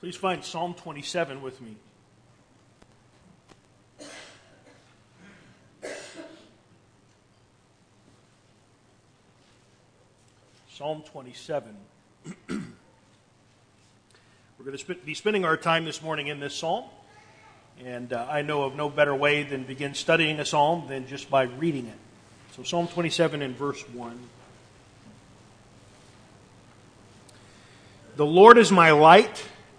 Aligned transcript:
Please 0.00 0.14
find 0.14 0.44
Psalm 0.44 0.74
27 0.74 1.40
with 1.40 1.58
me. 1.62 1.74
Psalm 10.68 11.02
27. 11.10 11.74
We're 12.46 12.58
going 14.66 14.76
to 14.76 14.94
be 14.96 15.14
spending 15.14 15.46
our 15.46 15.56
time 15.56 15.86
this 15.86 16.02
morning 16.02 16.26
in 16.26 16.40
this 16.40 16.54
psalm. 16.54 16.84
And 17.82 18.12
uh, 18.12 18.26
I 18.28 18.42
know 18.42 18.64
of 18.64 18.76
no 18.76 18.90
better 18.90 19.14
way 19.14 19.44
than 19.44 19.64
begin 19.64 19.94
studying 19.94 20.40
a 20.40 20.44
psalm 20.44 20.88
than 20.88 21.06
just 21.06 21.30
by 21.30 21.44
reading 21.44 21.86
it. 21.86 21.96
So, 22.54 22.62
Psalm 22.62 22.86
27 22.88 23.40
in 23.40 23.54
verse 23.54 23.82
1. 23.88 24.18
The 28.16 28.26
Lord 28.26 28.58
is 28.58 28.70
my 28.70 28.90
light 28.90 29.42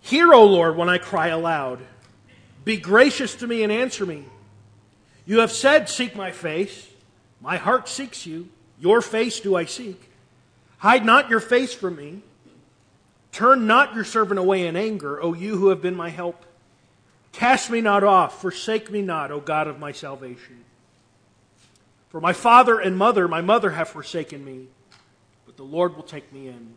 Hear, 0.00 0.32
O 0.32 0.44
Lord, 0.44 0.76
when 0.76 0.88
I 0.88 0.98
cry 0.98 1.28
aloud. 1.28 1.80
Be 2.64 2.76
gracious 2.76 3.34
to 3.36 3.46
me 3.46 3.62
and 3.62 3.72
answer 3.72 4.04
me. 4.04 4.24
You 5.26 5.40
have 5.40 5.52
said, 5.52 5.88
Seek 5.88 6.16
my 6.16 6.30
face. 6.30 6.88
My 7.40 7.56
heart 7.56 7.88
seeks 7.88 8.26
you. 8.26 8.48
Your 8.78 9.00
face 9.02 9.40
do 9.40 9.56
I 9.56 9.64
seek. 9.64 10.10
Hide 10.78 11.04
not 11.04 11.28
your 11.28 11.40
face 11.40 11.74
from 11.74 11.96
me. 11.96 12.22
Turn 13.32 13.66
not 13.66 13.94
your 13.94 14.04
servant 14.04 14.40
away 14.40 14.66
in 14.66 14.76
anger, 14.76 15.22
O 15.22 15.34
you 15.34 15.56
who 15.56 15.68
have 15.68 15.82
been 15.82 15.94
my 15.94 16.08
help. 16.08 16.44
Cast 17.32 17.70
me 17.70 17.80
not 17.80 18.02
off, 18.02 18.40
forsake 18.40 18.90
me 18.90 19.02
not, 19.02 19.30
O 19.30 19.40
God 19.40 19.68
of 19.68 19.78
my 19.78 19.92
salvation. 19.92 20.64
For 22.08 22.20
my 22.20 22.32
father 22.32 22.80
and 22.80 22.96
mother, 22.96 23.28
my 23.28 23.40
mother 23.40 23.70
have 23.70 23.88
forsaken 23.88 24.44
me 24.44 24.66
but 25.50 25.56
the 25.56 25.64
Lord 25.64 25.96
will 25.96 26.04
take 26.04 26.32
me 26.32 26.46
in. 26.46 26.76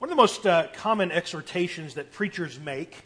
One 0.00 0.08
of 0.08 0.16
the 0.16 0.22
most 0.22 0.46
uh, 0.46 0.68
common 0.72 1.12
exhortations 1.12 1.96
that 1.96 2.10
preachers 2.10 2.58
make 2.58 2.96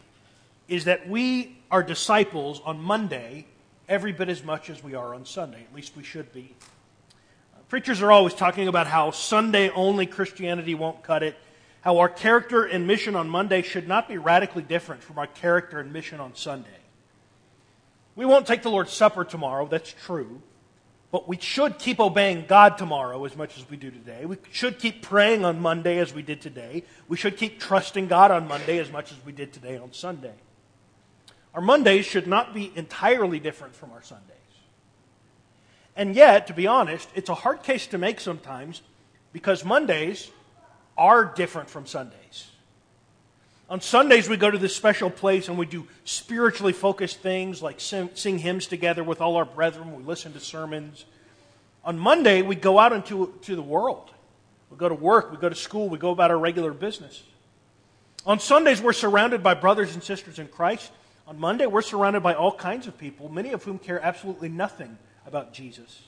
is 0.69 0.85
that 0.85 1.09
we 1.09 1.59
are 1.69 1.83
disciples 1.83 2.63
on 2.65 2.81
Monday 2.81 3.47
every 3.89 4.13
bit 4.13 4.29
as 4.29 4.45
much 4.45 4.71
as 4.71 4.81
we 4.81 4.95
are 4.95 5.13
on 5.13 5.27
Sunday. 5.27 5.67
At 5.69 5.75
least 5.75 5.97
we 5.97 6.05
should 6.05 6.33
be. 6.33 6.55
Uh, 7.53 7.59
preachers 7.69 8.01
are 8.01 8.13
always 8.13 8.33
talking 8.33 8.69
about 8.69 8.87
how 8.87 9.11
Sunday 9.11 9.71
only 9.71 10.07
Christianity 10.07 10.77
won't 10.77 11.03
cut 11.03 11.25
it, 11.25 11.37
how 11.81 11.99
our 11.99 12.09
character 12.09 12.63
and 12.65 12.87
mission 12.87 13.17
on 13.17 13.29
Monday 13.29 13.63
should 13.63 13.89
not 13.89 14.07
be 14.07 14.17
radically 14.17 14.63
different 14.63 15.03
from 15.03 15.19
our 15.19 15.27
character 15.27 15.81
and 15.81 15.93
mission 15.93 16.21
on 16.21 16.37
Sunday. 16.37 16.69
We 18.15 18.25
won't 18.25 18.47
take 18.47 18.63
the 18.63 18.71
Lord's 18.71 18.93
Supper 18.93 19.25
tomorrow, 19.25 19.67
that's 19.67 19.93
true. 20.05 20.41
But 21.15 21.29
we 21.29 21.39
should 21.39 21.79
keep 21.79 22.01
obeying 22.01 22.47
God 22.49 22.77
tomorrow 22.77 23.25
as 23.25 23.37
much 23.37 23.57
as 23.57 23.71
we 23.71 23.77
do 23.77 23.89
today. 23.89 24.27
We 24.27 24.37
should 24.51 24.81
keep 24.81 25.01
praying 25.01 25.45
on 25.45 25.61
Monday 25.61 26.01
as 26.01 26.13
we 26.13 26.23
did 26.23 26.41
today. 26.41 26.83
We 27.07 27.17
should 27.17 27.37
keep 27.37 27.61
trusting 27.61 28.09
God 28.09 28.33
on 28.33 28.49
Monday 28.49 28.79
as 28.79 28.91
much 28.91 29.13
as 29.13 29.19
we 29.25 29.31
did 29.31 29.53
today 29.53 29.77
on 29.77 29.93
Sunday. 29.93 30.35
Our 31.55 31.61
Mondays 31.61 32.05
should 32.05 32.27
not 32.27 32.53
be 32.53 32.73
entirely 32.75 33.39
different 33.39 33.77
from 33.77 33.93
our 33.93 34.03
Sundays. 34.03 34.27
And 35.95 36.17
yet, 36.17 36.49
to 36.49 36.53
be 36.53 36.67
honest, 36.67 37.09
it's 37.15 37.29
a 37.29 37.35
hard 37.35 37.63
case 37.63 37.87
to 37.87 37.97
make 37.97 38.19
sometimes 38.19 38.83
because 39.33 39.65
Mondays 39.65 40.33
are 40.99 41.27
different 41.27 41.71
from 41.71 41.87
Sundays. 41.87 42.51
On 43.71 43.81
Sundays, 43.81 44.29
we 44.29 44.37
go 44.37 44.51
to 44.51 44.59
this 44.59 44.77
special 44.77 45.09
place 45.09 45.49
and 45.49 45.57
we 45.57 45.65
do 45.65 45.87
spiritually 46.05 46.73
focused 46.73 47.21
things 47.21 47.63
like 47.63 47.81
sing, 47.81 48.11
sing, 48.15 48.39
hymns 48.39 48.67
together 48.67 49.03
with 49.03 49.21
all 49.21 49.37
our 49.37 49.47
brethren. 49.47 49.97
We 49.97 50.03
listen 50.03 50.35
to 50.35 50.41
sermons. 50.41 51.07
On 51.85 51.99
Monday, 51.99 52.43
we 52.43 52.57
go 52.57 52.79
out 52.79 52.93
into 52.93 53.33
to 53.43 53.57
the 53.57 53.63
world. 53.63 54.11
We 54.71 54.77
go 54.77 54.89
to 54.89 54.95
work, 54.95 55.31
we 55.31 55.39
go 55.39 55.49
to 55.49 55.55
school, 55.55 55.89
we 55.89 55.99
go 55.99 56.11
about 56.11 56.31
our 56.31 56.39
regular 56.39 56.73
business. 56.73 57.23
On 58.27 58.41
Sundays, 58.41 58.83
we're 58.83 58.93
surrounded 58.93 59.43
by 59.43 59.55
brothers 59.55 59.95
and 59.95 60.03
sisters 60.03 60.39
in 60.39 60.49
Christ. 60.49 60.91
On 61.27 61.39
Monday, 61.39 61.67
we're 61.67 61.83
surrounded 61.83 62.23
by 62.23 62.35
all 62.35 62.53
kinds 62.53 62.87
of 62.87 62.99
people, 62.99 63.29
many 63.29 63.53
of 63.53 63.63
whom 63.65 63.79
care 63.79 64.01
absolutely 64.03 64.49
nothing 64.49 64.99
about 65.27 65.53
Jesus. 65.53 66.03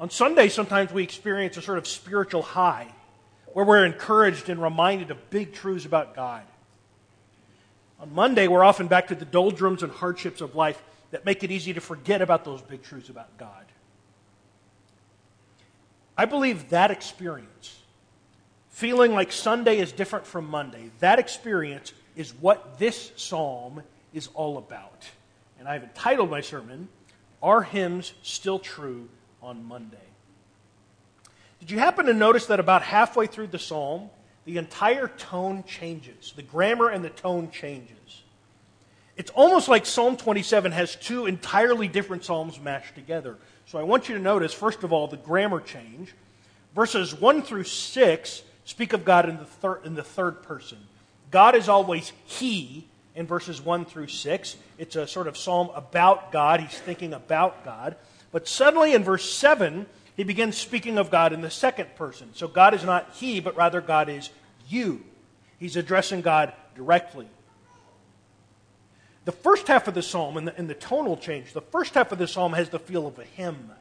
On 0.00 0.10
Sunday, 0.10 0.48
sometimes 0.48 0.92
we 0.92 1.02
experience 1.02 1.56
a 1.56 1.62
sort 1.62 1.78
of 1.78 1.86
spiritual 1.86 2.42
high 2.42 2.88
where 3.54 3.64
we're 3.64 3.86
encouraged 3.86 4.48
and 4.48 4.60
reminded 4.60 5.10
of 5.10 5.30
big 5.30 5.54
truths 5.54 5.86
about 5.86 6.14
God. 6.14 6.42
On 8.00 8.12
Monday, 8.12 8.48
we're 8.48 8.64
often 8.64 8.88
back 8.88 9.08
to 9.08 9.14
the 9.14 9.24
doldrums 9.24 9.82
and 9.82 9.92
hardships 9.92 10.40
of 10.40 10.56
life 10.56 10.82
that 11.12 11.24
make 11.24 11.44
it 11.44 11.52
easy 11.52 11.72
to 11.72 11.80
forget 11.80 12.20
about 12.20 12.44
those 12.44 12.60
big 12.60 12.82
truths 12.82 13.08
about 13.08 13.38
God. 13.38 13.64
I 16.18 16.24
believe 16.24 16.70
that 16.70 16.90
experience, 16.90 17.80
feeling 18.70 19.12
like 19.12 19.30
Sunday 19.30 19.78
is 19.78 19.92
different 19.92 20.26
from 20.26 20.50
Monday, 20.50 20.90
that 20.98 21.20
experience 21.20 21.92
is 22.16 22.34
what 22.34 22.80
this 22.80 23.12
psalm 23.14 23.82
is 24.12 24.28
all 24.34 24.58
about. 24.58 25.08
And 25.60 25.68
I've 25.68 25.84
entitled 25.84 26.28
my 26.28 26.40
sermon, 26.40 26.88
Are 27.40 27.62
Hymns 27.62 28.14
Still 28.22 28.58
True 28.58 29.08
on 29.40 29.64
Monday? 29.64 29.98
Did 31.64 31.70
you 31.70 31.78
happen 31.78 32.04
to 32.06 32.12
notice 32.12 32.44
that 32.46 32.60
about 32.60 32.82
halfway 32.82 33.26
through 33.26 33.46
the 33.46 33.58
psalm, 33.58 34.10
the 34.44 34.58
entire 34.58 35.08
tone 35.08 35.64
changes? 35.64 36.34
The 36.36 36.42
grammar 36.42 36.90
and 36.90 37.02
the 37.02 37.08
tone 37.08 37.50
changes. 37.50 38.22
It's 39.16 39.30
almost 39.30 39.66
like 39.66 39.86
Psalm 39.86 40.18
27 40.18 40.72
has 40.72 40.94
two 40.94 41.24
entirely 41.24 41.88
different 41.88 42.22
psalms 42.22 42.60
mashed 42.60 42.94
together. 42.94 43.38
So 43.64 43.78
I 43.78 43.82
want 43.82 44.10
you 44.10 44.14
to 44.14 44.20
notice, 44.20 44.52
first 44.52 44.84
of 44.84 44.92
all, 44.92 45.06
the 45.06 45.16
grammar 45.16 45.58
change. 45.58 46.12
Verses 46.74 47.18
1 47.18 47.40
through 47.40 47.64
6 47.64 48.42
speak 48.66 48.92
of 48.92 49.06
God 49.06 49.26
in 49.26 49.38
the, 49.38 49.46
thir- 49.46 49.80
in 49.86 49.94
the 49.94 50.02
third 50.02 50.42
person. 50.42 50.76
God 51.30 51.54
is 51.54 51.70
always 51.70 52.12
He 52.26 52.86
in 53.14 53.26
verses 53.26 53.62
1 53.62 53.86
through 53.86 54.08
6. 54.08 54.56
It's 54.76 54.96
a 54.96 55.06
sort 55.06 55.28
of 55.28 55.38
psalm 55.38 55.70
about 55.74 56.30
God. 56.30 56.60
He's 56.60 56.78
thinking 56.78 57.14
about 57.14 57.64
God. 57.64 57.96
But 58.32 58.48
suddenly 58.48 58.92
in 58.92 59.02
verse 59.02 59.32
7, 59.32 59.86
he 60.16 60.24
begins 60.24 60.56
speaking 60.56 60.98
of 60.98 61.10
God 61.10 61.32
in 61.32 61.40
the 61.40 61.50
second 61.50 61.96
person. 61.96 62.30
So 62.34 62.46
God 62.46 62.74
is 62.74 62.84
not 62.84 63.10
he, 63.14 63.40
but 63.40 63.56
rather 63.56 63.80
God 63.80 64.08
is 64.08 64.30
you. 64.68 65.04
He's 65.58 65.76
addressing 65.76 66.20
God 66.20 66.52
directly. 66.76 67.28
The 69.24 69.32
first 69.32 69.66
half 69.68 69.88
of 69.88 69.94
the 69.94 70.02
psalm, 70.02 70.36
and 70.36 70.48
the, 70.48 70.56
and 70.56 70.68
the 70.68 70.74
tonal 70.74 71.16
change, 71.16 71.52
the 71.52 71.62
first 71.62 71.94
half 71.94 72.12
of 72.12 72.18
the 72.18 72.28
psalm 72.28 72.52
has 72.52 72.68
the 72.68 72.78
feel 72.78 73.06
of 73.06 73.18
a 73.18 73.24
hymn, 73.24 73.72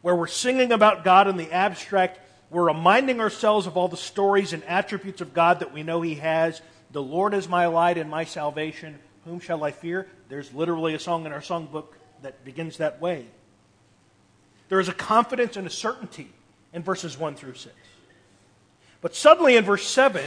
where 0.00 0.14
we're 0.14 0.28
singing 0.28 0.72
about 0.72 1.04
God 1.04 1.26
in 1.26 1.36
the 1.36 1.52
abstract. 1.52 2.20
We're 2.50 2.68
reminding 2.68 3.20
ourselves 3.20 3.66
of 3.66 3.76
all 3.76 3.88
the 3.88 3.96
stories 3.96 4.52
and 4.52 4.62
attributes 4.64 5.20
of 5.20 5.34
God 5.34 5.60
that 5.60 5.72
we 5.72 5.82
know 5.82 6.00
He 6.02 6.14
has, 6.16 6.62
The 6.92 7.02
Lord 7.02 7.34
is 7.34 7.48
my 7.48 7.66
light 7.66 7.98
and 7.98 8.08
my 8.08 8.24
salvation. 8.24 8.98
Whom 9.24 9.40
shall 9.40 9.64
I 9.64 9.72
fear? 9.72 10.06
There's 10.28 10.54
literally 10.54 10.94
a 10.94 10.98
song 10.98 11.26
in 11.26 11.32
our 11.32 11.40
songbook 11.40 11.88
that 12.22 12.44
begins 12.44 12.78
that 12.78 13.00
way. 13.00 13.26
There 14.68 14.80
is 14.80 14.88
a 14.88 14.94
confidence 14.94 15.56
and 15.56 15.66
a 15.66 15.70
certainty 15.70 16.30
in 16.72 16.82
verses 16.82 17.18
1 17.18 17.34
through 17.36 17.54
6. 17.54 17.74
But 19.00 19.14
suddenly 19.14 19.56
in 19.56 19.64
verse 19.64 19.86
7, 19.86 20.22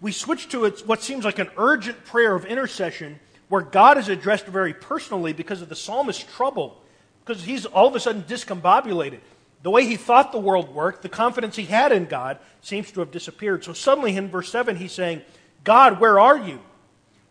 we 0.00 0.12
switch 0.12 0.48
to 0.48 0.68
what 0.86 1.02
seems 1.02 1.24
like 1.24 1.38
an 1.38 1.50
urgent 1.56 2.04
prayer 2.04 2.34
of 2.34 2.44
intercession 2.44 3.20
where 3.48 3.62
God 3.62 3.98
is 3.98 4.08
addressed 4.08 4.46
very 4.46 4.74
personally 4.74 5.32
because 5.32 5.62
of 5.62 5.68
the 5.68 5.76
psalmist's 5.76 6.24
trouble, 6.24 6.80
because 7.24 7.44
he's 7.44 7.66
all 7.66 7.86
of 7.86 7.94
a 7.94 8.00
sudden 8.00 8.22
discombobulated. 8.22 9.20
The 9.62 9.70
way 9.70 9.86
he 9.86 9.96
thought 9.96 10.32
the 10.32 10.38
world 10.38 10.74
worked, 10.74 11.02
the 11.02 11.08
confidence 11.08 11.54
he 11.54 11.66
had 11.66 11.92
in 11.92 12.06
God, 12.06 12.38
seems 12.62 12.90
to 12.92 13.00
have 13.00 13.12
disappeared. 13.12 13.62
So 13.62 13.72
suddenly 13.72 14.16
in 14.16 14.28
verse 14.28 14.50
7, 14.50 14.76
he's 14.76 14.92
saying, 14.92 15.22
God, 15.62 16.00
where 16.00 16.18
are 16.18 16.38
you? 16.38 16.60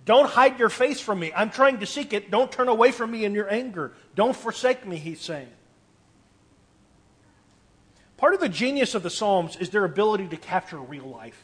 Don't 0.05 0.29
hide 0.29 0.57
your 0.57 0.69
face 0.69 1.01
from 1.01 1.19
me. 1.19 1.31
I'm 1.35 1.49
trying 1.49 1.79
to 1.79 1.85
seek 1.85 2.13
it. 2.13 2.31
Don't 2.31 2.51
turn 2.51 2.69
away 2.69 2.91
from 2.91 3.11
me 3.11 3.25
in 3.25 3.33
your 3.33 3.51
anger. 3.51 3.91
Don't 4.15 4.35
forsake 4.35 4.88
me, 4.88 4.95
he's 4.95 5.21
saying. 5.21 5.49
Part 8.21 8.35
of 8.35 8.39
the 8.39 8.50
genius 8.50 8.94
of 8.94 9.01
the 9.01 9.09
Psalms 9.09 9.56
is 9.56 9.71
their 9.71 9.83
ability 9.83 10.27
to 10.27 10.38
capture 10.38 10.77
real 10.77 11.07
life. 11.07 11.44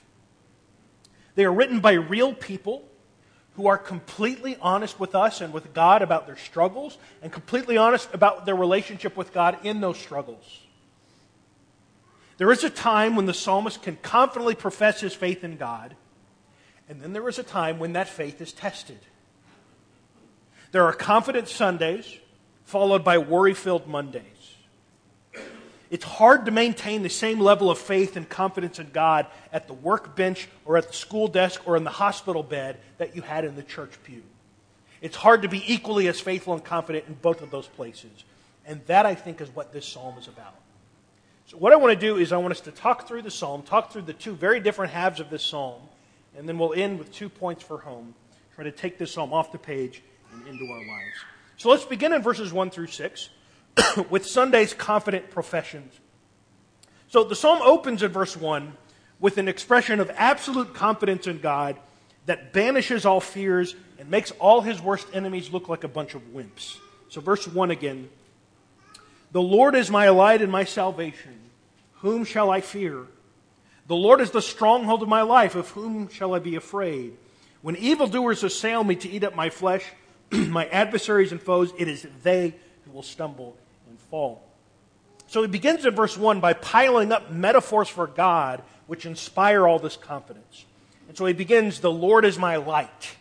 They 1.33 1.43
are 1.43 1.51
written 1.51 1.79
by 1.79 1.93
real 1.93 2.35
people 2.35 2.87
who 3.55 3.65
are 3.65 3.79
completely 3.79 4.57
honest 4.61 4.99
with 4.99 5.15
us 5.15 5.41
and 5.41 5.51
with 5.51 5.73
God 5.73 6.03
about 6.03 6.27
their 6.27 6.37
struggles 6.37 6.99
and 7.23 7.31
completely 7.31 7.77
honest 7.77 8.13
about 8.13 8.45
their 8.45 8.55
relationship 8.55 9.17
with 9.17 9.33
God 9.33 9.57
in 9.63 9.81
those 9.81 9.97
struggles. 9.97 10.67
There 12.37 12.51
is 12.51 12.63
a 12.63 12.69
time 12.69 13.15
when 13.15 13.25
the 13.25 13.33
psalmist 13.33 13.81
can 13.81 13.95
confidently 14.03 14.53
profess 14.53 15.01
his 15.01 15.15
faith 15.15 15.43
in 15.43 15.57
God, 15.57 15.95
and 16.87 17.01
then 17.01 17.11
there 17.11 17.27
is 17.27 17.39
a 17.39 17.43
time 17.43 17.79
when 17.79 17.93
that 17.93 18.07
faith 18.07 18.39
is 18.39 18.53
tested. 18.53 18.99
There 20.71 20.83
are 20.83 20.93
confident 20.93 21.47
Sundays 21.47 22.19
followed 22.65 23.03
by 23.03 23.17
worry 23.17 23.55
filled 23.55 23.87
Mondays. 23.87 24.36
It's 25.89 26.03
hard 26.03 26.45
to 26.45 26.51
maintain 26.51 27.01
the 27.01 27.09
same 27.09 27.39
level 27.39 27.71
of 27.71 27.77
faith 27.77 28.17
and 28.17 28.27
confidence 28.27 28.79
in 28.79 28.89
God 28.91 29.25
at 29.53 29.67
the 29.67 29.73
workbench 29.73 30.49
or 30.65 30.77
at 30.77 30.87
the 30.87 30.93
school 30.93 31.27
desk 31.27 31.65
or 31.65 31.77
in 31.77 31.83
the 31.83 31.89
hospital 31.89 32.43
bed 32.43 32.77
that 32.97 33.15
you 33.15 33.21
had 33.21 33.45
in 33.45 33.55
the 33.55 33.63
church 33.63 33.91
pew. 34.03 34.23
It's 35.01 35.15
hard 35.15 35.43
to 35.43 35.47
be 35.47 35.63
equally 35.71 36.07
as 36.07 36.19
faithful 36.19 36.53
and 36.53 36.63
confident 36.63 37.05
in 37.07 37.13
both 37.13 37.41
of 37.41 37.51
those 37.51 37.67
places. 37.67 38.25
And 38.65 38.85
that, 38.87 39.05
I 39.05 39.15
think, 39.15 39.39
is 39.39 39.49
what 39.49 39.71
this 39.71 39.85
psalm 39.85 40.17
is 40.17 40.27
about. 40.27 40.55
So, 41.45 41.57
what 41.57 41.71
I 41.71 41.77
want 41.77 41.97
to 41.97 41.99
do 41.99 42.17
is 42.17 42.33
I 42.33 42.37
want 42.37 42.51
us 42.51 42.59
to 42.61 42.71
talk 42.71 43.07
through 43.07 43.21
the 43.21 43.31
psalm, 43.31 43.61
talk 43.63 43.91
through 43.93 44.01
the 44.01 44.13
two 44.13 44.33
very 44.33 44.59
different 44.59 44.91
halves 44.91 45.21
of 45.21 45.29
this 45.29 45.43
psalm, 45.43 45.81
and 46.37 46.49
then 46.49 46.57
we'll 46.57 46.73
end 46.73 46.99
with 46.99 47.13
two 47.13 47.29
points 47.29 47.63
for 47.63 47.77
home. 47.77 48.13
Try 48.55 48.65
to 48.65 48.71
take 48.71 48.97
this 48.97 49.13
psalm 49.13 49.31
off 49.31 49.53
the 49.53 49.57
page 49.57 50.01
and 50.33 50.45
into 50.47 50.65
our 50.65 50.79
lives. 50.79 51.15
So, 51.55 51.69
let's 51.69 51.85
begin 51.85 52.11
in 52.11 52.21
verses 52.21 52.51
1 52.51 52.69
through 52.71 52.87
6. 52.87 53.29
with 54.09 54.25
Sunday's 54.25 54.73
confident 54.73 55.29
professions. 55.29 55.93
So 57.09 57.23
the 57.23 57.35
psalm 57.35 57.59
opens 57.61 58.03
in 58.03 58.11
verse 58.11 58.35
1 58.35 58.73
with 59.19 59.37
an 59.37 59.47
expression 59.47 59.99
of 59.99 60.11
absolute 60.15 60.73
confidence 60.73 61.27
in 61.27 61.39
God 61.39 61.77
that 62.25 62.53
banishes 62.53 63.05
all 63.05 63.21
fears 63.21 63.75
and 63.97 64.09
makes 64.09 64.31
all 64.31 64.61
his 64.61 64.81
worst 64.81 65.07
enemies 65.13 65.51
look 65.51 65.69
like 65.69 65.83
a 65.83 65.87
bunch 65.87 66.13
of 66.13 66.21
wimps. 66.33 66.77
So, 67.09 67.21
verse 67.21 67.47
1 67.47 67.71
again 67.71 68.09
The 69.31 69.41
Lord 69.41 69.75
is 69.75 69.89
my 69.89 70.09
light 70.09 70.41
and 70.41 70.51
my 70.51 70.65
salvation. 70.65 71.39
Whom 72.01 72.25
shall 72.25 72.51
I 72.51 72.61
fear? 72.61 73.05
The 73.87 73.95
Lord 73.95 74.21
is 74.21 74.31
the 74.31 74.41
stronghold 74.41 75.01
of 75.01 75.09
my 75.09 75.21
life. 75.21 75.55
Of 75.55 75.69
whom 75.69 76.09
shall 76.09 76.35
I 76.35 76.39
be 76.39 76.55
afraid? 76.55 77.17
When 77.61 77.75
evildoers 77.75 78.43
assail 78.43 78.83
me 78.83 78.95
to 78.97 79.09
eat 79.09 79.23
up 79.23 79.35
my 79.35 79.49
flesh, 79.49 79.83
my 80.31 80.67
adversaries 80.67 81.31
and 81.31 81.41
foes, 81.41 81.71
it 81.77 81.87
is 81.87 82.05
they 82.21 82.53
who 82.85 82.91
will 82.91 83.03
stumble 83.03 83.57
fall. 84.09 84.43
So 85.27 85.41
he 85.41 85.47
begins 85.47 85.85
in 85.85 85.93
verse 85.93 86.17
1 86.17 86.39
by 86.39 86.53
piling 86.53 87.11
up 87.11 87.31
metaphors 87.31 87.89
for 87.89 88.07
God 88.07 88.63
which 88.87 89.05
inspire 89.05 89.67
all 89.67 89.79
this 89.79 89.97
confidence. 89.97 90.65
And 91.07 91.17
so 91.17 91.25
he 91.25 91.33
begins, 91.33 91.79
The 91.79 91.91
Lord 91.91 92.25
is 92.25 92.39
my 92.39 92.55
light. 92.55 93.15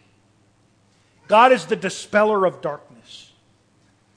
God 1.28 1.52
is 1.52 1.66
the 1.66 1.76
dispeller 1.76 2.46
of 2.46 2.60
darkness. 2.60 3.32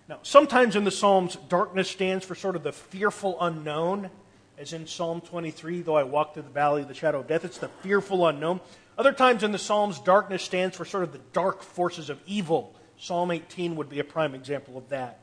Now, 0.08 0.20
sometimes 0.24 0.76
in 0.76 0.84
the 0.84 0.92
Psalms, 0.92 1.38
darkness 1.50 1.90
stands 1.90 2.26
for 2.26 2.36
sort 2.36 2.56
of 2.56 2.64
the 2.64 2.72
fearful 2.72 3.38
unknown, 3.42 4.10
as 4.58 4.74
in 4.74 4.88
Psalm 4.88 5.22
23, 5.22 5.82
though 5.82 5.98
I 5.98 6.04
walk 6.04 6.34
through 6.34 6.44
the 6.44 6.50
valley 6.50 6.82
of 6.82 6.88
the 6.88 6.94
shadow 6.94 7.20
of 7.20 7.28
death, 7.28 7.46
it's 7.46 7.60
the 7.60 7.70
fearful 7.82 8.28
unknown. 8.28 8.60
Other 8.98 9.14
times 9.14 9.44
in 9.44 9.52
the 9.52 9.60
Psalms, 9.60 10.00
darkness 10.00 10.44
stands 10.44 10.76
for 10.76 10.84
sort 10.84 11.04
of 11.04 11.14
the 11.14 11.22
dark 11.32 11.64
forces 11.64 12.10
of 12.10 12.20
evil. 12.26 12.76
Psalm 12.98 13.32
18 13.32 13.76
would 13.78 13.90
be 13.90 14.00
a 14.00 14.04
prime 14.04 14.36
example 14.36 14.78
of 14.78 14.90
that. 14.90 15.19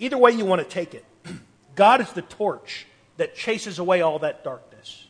Either 0.00 0.18
way 0.18 0.32
you 0.32 0.44
want 0.44 0.60
to 0.62 0.68
take 0.68 0.94
it, 0.94 1.04
God 1.76 2.00
is 2.00 2.10
the 2.12 2.22
torch 2.22 2.86
that 3.18 3.36
chases 3.36 3.78
away 3.78 4.00
all 4.00 4.18
that 4.20 4.42
darkness. 4.42 5.06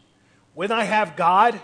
When 0.53 0.73
I 0.73 0.83
have 0.83 1.17
God, 1.17 1.59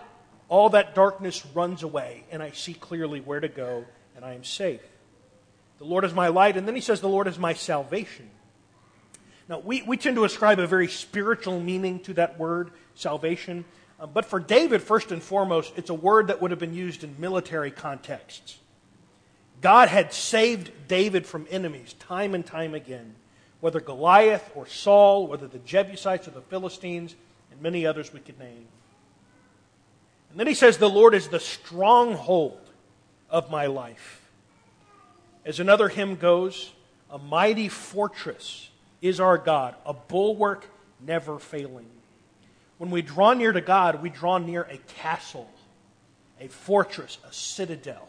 all 0.48 0.70
that 0.70 0.94
darkness 0.94 1.44
runs 1.46 1.82
away, 1.82 2.24
and 2.30 2.42
I 2.42 2.52
see 2.52 2.72
clearly 2.72 3.20
where 3.20 3.40
to 3.40 3.48
go, 3.48 3.84
and 4.14 4.24
I 4.24 4.34
am 4.34 4.44
safe. 4.44 4.80
The 5.78 5.84
Lord 5.84 6.04
is 6.04 6.14
my 6.14 6.28
light, 6.28 6.56
and 6.56 6.66
then 6.66 6.76
he 6.76 6.80
says, 6.80 7.00
The 7.00 7.08
Lord 7.08 7.26
is 7.26 7.38
my 7.38 7.52
salvation. 7.52 8.30
Now, 9.48 9.58
we, 9.58 9.82
we 9.82 9.96
tend 9.96 10.16
to 10.16 10.24
ascribe 10.24 10.58
a 10.58 10.66
very 10.66 10.88
spiritual 10.88 11.60
meaning 11.60 12.00
to 12.00 12.14
that 12.14 12.38
word, 12.38 12.70
salvation. 12.94 13.64
Um, 14.00 14.10
but 14.12 14.24
for 14.24 14.40
David, 14.40 14.82
first 14.82 15.12
and 15.12 15.22
foremost, 15.22 15.72
it's 15.76 15.90
a 15.90 15.94
word 15.94 16.28
that 16.28 16.40
would 16.40 16.50
have 16.50 16.60
been 16.60 16.74
used 16.74 17.04
in 17.04 17.14
military 17.18 17.70
contexts. 17.70 18.58
God 19.60 19.88
had 19.88 20.12
saved 20.12 20.70
David 20.88 21.26
from 21.26 21.46
enemies 21.50 21.94
time 21.94 22.34
and 22.34 22.44
time 22.44 22.74
again, 22.74 23.14
whether 23.60 23.80
Goliath 23.80 24.50
or 24.54 24.66
Saul, 24.66 25.26
whether 25.26 25.46
the 25.46 25.58
Jebusites 25.58 26.28
or 26.28 26.32
the 26.32 26.42
Philistines, 26.42 27.14
and 27.50 27.60
many 27.60 27.86
others 27.86 28.12
we 28.12 28.20
could 28.20 28.38
name. 28.38 28.66
And 30.30 30.38
then 30.38 30.46
he 30.46 30.54
says, 30.54 30.78
The 30.78 30.90
Lord 30.90 31.14
is 31.14 31.28
the 31.28 31.40
stronghold 31.40 32.60
of 33.30 33.50
my 33.50 33.66
life. 33.66 34.22
As 35.44 35.60
another 35.60 35.88
hymn 35.88 36.16
goes, 36.16 36.72
a 37.10 37.18
mighty 37.18 37.68
fortress 37.68 38.68
is 39.00 39.20
our 39.20 39.38
God, 39.38 39.76
a 39.86 39.94
bulwark 39.94 40.66
never 41.00 41.38
failing. 41.38 41.86
When 42.78 42.90
we 42.90 43.00
draw 43.02 43.32
near 43.32 43.52
to 43.52 43.60
God, 43.60 44.02
we 44.02 44.10
draw 44.10 44.38
near 44.38 44.62
a 44.62 44.76
castle, 44.94 45.48
a 46.40 46.48
fortress, 46.48 47.18
a 47.26 47.32
citadel. 47.32 48.08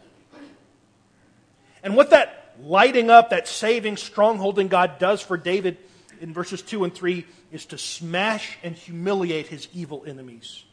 And 1.87 1.95
what 1.95 2.09
that 2.09 2.53
lighting 2.61 3.09
up, 3.09 3.29
that 3.29 3.47
saving, 3.47 3.95
strongholding 3.95 4.67
God 4.67 4.99
does 4.99 5.21
for 5.21 5.37
David 5.37 5.77
in 6.19 6.33
verses 6.33 6.61
2 6.61 6.83
and 6.83 6.93
3 6.93 7.25
is 7.49 7.65
to 7.67 7.77
smash 7.77 8.57
and 8.61 8.75
humiliate 8.75 9.47
his 9.47 9.69
evil 9.73 10.03
enemies. 10.05 10.65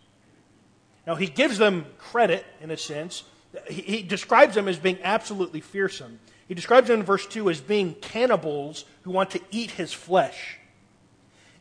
Now, 1.07 1.15
he 1.15 1.29
gives 1.29 1.57
them 1.57 1.87
credit, 1.99 2.45
in 2.61 2.73
a 2.73 2.77
sense. 2.77 3.23
He, 3.69 3.83
he 3.83 4.03
describes 4.03 4.57
them 4.57 4.67
as 4.67 4.77
being 4.77 4.99
absolutely 5.05 5.61
fearsome. 5.61 6.19
He 6.49 6.55
describes 6.57 6.89
them 6.89 6.99
in 6.99 7.07
verse 7.07 7.29
2 7.29 7.49
as 7.49 7.61
being 7.61 7.95
cannibals 7.95 8.85
who 9.03 9.13
want 9.13 9.31
to 9.31 9.41
eat 9.53 9.71
his 9.71 9.93
flesh. 9.93 10.59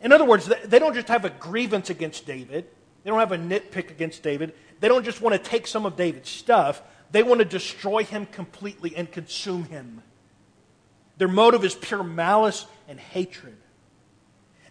In 0.02 0.12
other 0.12 0.26
words, 0.26 0.52
they 0.66 0.80
don't 0.80 0.96
just 0.96 1.10
have 1.10 1.26
a 1.26 1.30
grievance 1.30 1.92
against 1.92 2.26
David, 2.26 2.66
they 3.04 3.12
don't 3.12 3.20
have 3.20 3.32
a 3.32 3.38
nitpick 3.38 3.92
against 3.92 4.24
David, 4.24 4.56
they 4.80 4.88
don't 4.88 5.06
just 5.06 5.22
want 5.22 5.36
to 5.36 5.50
take 5.50 5.68
some 5.68 5.86
of 5.86 5.96
David's 5.96 6.32
stuff. 6.32 6.82
They 7.14 7.22
want 7.22 7.40
to 7.40 7.46
destroy 7.46 8.04
him 8.04 8.26
completely 8.26 8.96
and 8.96 9.10
consume 9.10 9.66
him. 9.66 10.02
Their 11.20 11.28
motive 11.28 11.64
is 11.64 11.76
pure 11.76 12.04
malice 12.04 12.66
and 12.88 13.00
hatred. 13.00 13.56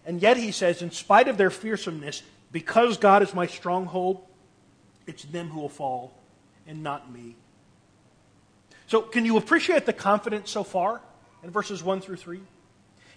And 0.05 0.21
yet, 0.21 0.35
he 0.35 0.51
says, 0.51 0.81
in 0.81 0.91
spite 0.91 1.29
of 1.29 1.37
their 1.37 1.49
fearsomeness, 1.49 2.21
because 2.51 2.97
God 2.97 3.23
is 3.23 3.33
my 3.33 3.47
stronghold, 3.47 4.25
it's 5.07 5.23
them 5.23 5.47
who 5.49 5.61
will 5.61 5.69
fall 5.69 6.13
and 6.67 6.83
not 6.83 7.09
me. 7.11 7.37
So, 8.87 9.01
can 9.01 9.23
you 9.23 9.37
appreciate 9.37 9.85
the 9.85 9.93
confidence 9.93 10.51
so 10.51 10.65
far 10.65 10.99
in 11.43 11.49
verses 11.49 11.81
1 11.81 12.01
through 12.01 12.17
3? 12.17 12.41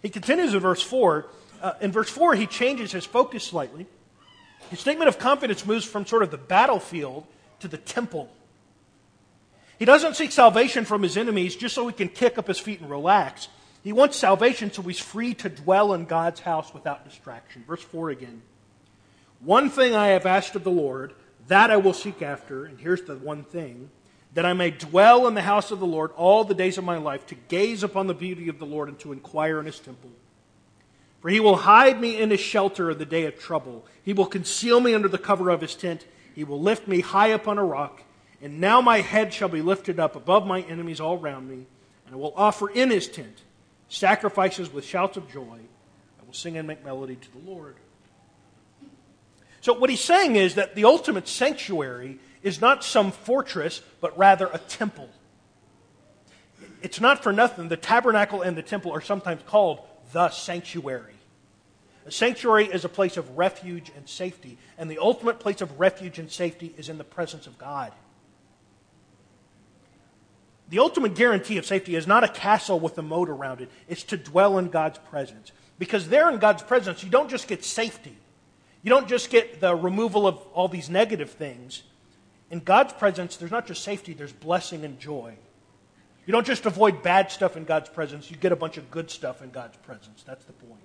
He 0.02 0.08
continues 0.08 0.54
in 0.54 0.60
verse 0.60 0.82
4. 0.82 1.26
Uh, 1.60 1.72
in 1.80 1.90
verse 1.90 2.08
4, 2.08 2.36
he 2.36 2.46
changes 2.46 2.92
his 2.92 3.04
focus 3.04 3.42
slightly. 3.42 3.88
His 4.70 4.78
statement 4.78 5.08
of 5.08 5.18
confidence 5.18 5.66
moves 5.66 5.84
from 5.84 6.06
sort 6.06 6.22
of 6.22 6.30
the 6.30 6.38
battlefield 6.38 7.26
to 7.58 7.66
the 7.66 7.76
temple. 7.76 8.30
He 9.78 9.84
doesn't 9.84 10.16
seek 10.16 10.32
salvation 10.32 10.84
from 10.84 11.02
his 11.02 11.16
enemies 11.16 11.56
just 11.56 11.74
so 11.74 11.86
he 11.86 11.92
can 11.92 12.08
kick 12.08 12.38
up 12.38 12.48
his 12.48 12.58
feet 12.58 12.80
and 12.80 12.90
relax. 12.90 13.48
He 13.84 13.92
wants 13.92 14.16
salvation 14.16 14.72
so 14.72 14.82
he's 14.82 14.98
free 14.98 15.34
to 15.34 15.48
dwell 15.48 15.94
in 15.94 16.06
God's 16.06 16.40
house 16.40 16.74
without 16.74 17.04
distraction. 17.04 17.64
Verse 17.66 17.82
4 17.82 18.10
again. 18.10 18.42
One 19.40 19.70
thing 19.70 19.94
I 19.94 20.08
have 20.08 20.26
asked 20.26 20.56
of 20.56 20.64
the 20.64 20.70
Lord, 20.70 21.14
that 21.48 21.70
I 21.70 21.76
will 21.76 21.92
seek 21.92 22.22
after, 22.22 22.64
and 22.64 22.80
here's 22.80 23.02
the 23.02 23.16
one 23.16 23.44
thing 23.44 23.90
that 24.34 24.44
I 24.44 24.52
may 24.52 24.70
dwell 24.70 25.26
in 25.26 25.34
the 25.34 25.42
house 25.42 25.70
of 25.70 25.78
the 25.80 25.86
Lord 25.86 26.10
all 26.12 26.44
the 26.44 26.54
days 26.54 26.78
of 26.78 26.84
my 26.84 26.98
life, 26.98 27.26
to 27.26 27.34
gaze 27.34 27.82
upon 27.82 28.06
the 28.06 28.14
beauty 28.14 28.48
of 28.48 28.58
the 28.58 28.66
Lord 28.66 28.88
and 28.88 28.98
to 28.98 29.12
inquire 29.12 29.60
in 29.60 29.66
his 29.66 29.78
temple. 29.78 30.10
For 31.20 31.30
he 31.30 31.40
will 31.40 31.56
hide 31.56 32.00
me 32.00 32.20
in 32.20 32.30
his 32.30 32.40
shelter 32.40 32.90
in 32.90 32.98
the 32.98 33.06
day 33.06 33.24
of 33.24 33.38
trouble. 33.38 33.86
He 34.02 34.12
will 34.12 34.26
conceal 34.26 34.80
me 34.80 34.94
under 34.94 35.08
the 35.08 35.16
cover 35.16 35.48
of 35.48 35.60
his 35.60 35.74
tent. 35.74 36.06
He 36.34 36.44
will 36.44 36.60
lift 36.60 36.86
me 36.86 37.00
high 37.00 37.28
upon 37.28 37.56
a 37.58 37.64
rock. 37.64 38.02
And 38.42 38.60
now 38.60 38.80
my 38.80 39.00
head 39.00 39.32
shall 39.32 39.48
be 39.48 39.62
lifted 39.62 39.98
up 39.98 40.16
above 40.16 40.46
my 40.46 40.60
enemies 40.62 41.00
all 41.00 41.18
round 41.18 41.48
me, 41.48 41.66
and 42.06 42.14
I 42.14 42.16
will 42.16 42.34
offer 42.36 42.68
in 42.68 42.90
his 42.90 43.08
tent 43.08 43.42
sacrifices 43.88 44.72
with 44.72 44.84
shouts 44.84 45.16
of 45.16 45.30
joy. 45.30 45.58
I 46.20 46.26
will 46.26 46.34
sing 46.34 46.56
and 46.56 46.66
make 46.66 46.84
melody 46.84 47.16
to 47.16 47.32
the 47.32 47.50
Lord. 47.50 47.76
So, 49.60 49.72
what 49.72 49.90
he's 49.90 50.00
saying 50.00 50.36
is 50.36 50.56
that 50.56 50.74
the 50.74 50.84
ultimate 50.84 51.26
sanctuary 51.26 52.18
is 52.42 52.60
not 52.60 52.84
some 52.84 53.10
fortress, 53.10 53.82
but 54.00 54.16
rather 54.16 54.48
a 54.52 54.58
temple. 54.58 55.08
It's 56.82 57.00
not 57.00 57.22
for 57.22 57.32
nothing. 57.32 57.68
The 57.68 57.76
tabernacle 57.76 58.42
and 58.42 58.56
the 58.56 58.62
temple 58.62 58.92
are 58.92 59.00
sometimes 59.00 59.42
called 59.46 59.80
the 60.12 60.30
sanctuary. 60.30 61.14
A 62.04 62.12
sanctuary 62.12 62.66
is 62.66 62.84
a 62.84 62.88
place 62.88 63.16
of 63.16 63.36
refuge 63.36 63.90
and 63.96 64.08
safety, 64.08 64.58
and 64.78 64.88
the 64.88 64.98
ultimate 64.98 65.40
place 65.40 65.60
of 65.60 65.80
refuge 65.80 66.20
and 66.20 66.30
safety 66.30 66.72
is 66.78 66.88
in 66.88 66.98
the 66.98 67.04
presence 67.04 67.48
of 67.48 67.58
God. 67.58 67.92
The 70.68 70.80
ultimate 70.80 71.14
guarantee 71.14 71.58
of 71.58 71.66
safety 71.66 71.94
is 71.94 72.06
not 72.06 72.24
a 72.24 72.28
castle 72.28 72.80
with 72.80 72.98
a 72.98 73.02
moat 73.02 73.28
around 73.28 73.60
it, 73.60 73.70
it's 73.88 74.02
to 74.04 74.16
dwell 74.16 74.58
in 74.58 74.68
God's 74.68 74.98
presence. 74.98 75.52
Because 75.78 76.08
there 76.08 76.28
in 76.30 76.38
God's 76.38 76.62
presence, 76.62 77.04
you 77.04 77.10
don't 77.10 77.30
just 77.30 77.48
get 77.48 77.64
safety, 77.64 78.16
you 78.82 78.90
don't 78.90 79.08
just 79.08 79.30
get 79.30 79.60
the 79.60 79.74
removal 79.74 80.26
of 80.26 80.38
all 80.52 80.68
these 80.68 80.90
negative 80.90 81.30
things. 81.30 81.82
In 82.50 82.60
God's 82.60 82.92
presence, 82.92 83.36
there's 83.36 83.50
not 83.50 83.66
just 83.66 83.82
safety, 83.82 84.12
there's 84.12 84.32
blessing 84.32 84.84
and 84.84 84.98
joy. 85.00 85.34
You 86.26 86.32
don't 86.32 86.46
just 86.46 86.66
avoid 86.66 87.02
bad 87.02 87.30
stuff 87.30 87.56
in 87.56 87.64
God's 87.64 87.88
presence, 87.88 88.30
you 88.30 88.36
get 88.36 88.52
a 88.52 88.56
bunch 88.56 88.76
of 88.76 88.90
good 88.90 89.10
stuff 89.10 89.42
in 89.42 89.50
God's 89.50 89.76
presence. 89.78 90.24
That's 90.26 90.44
the 90.44 90.52
point. 90.52 90.80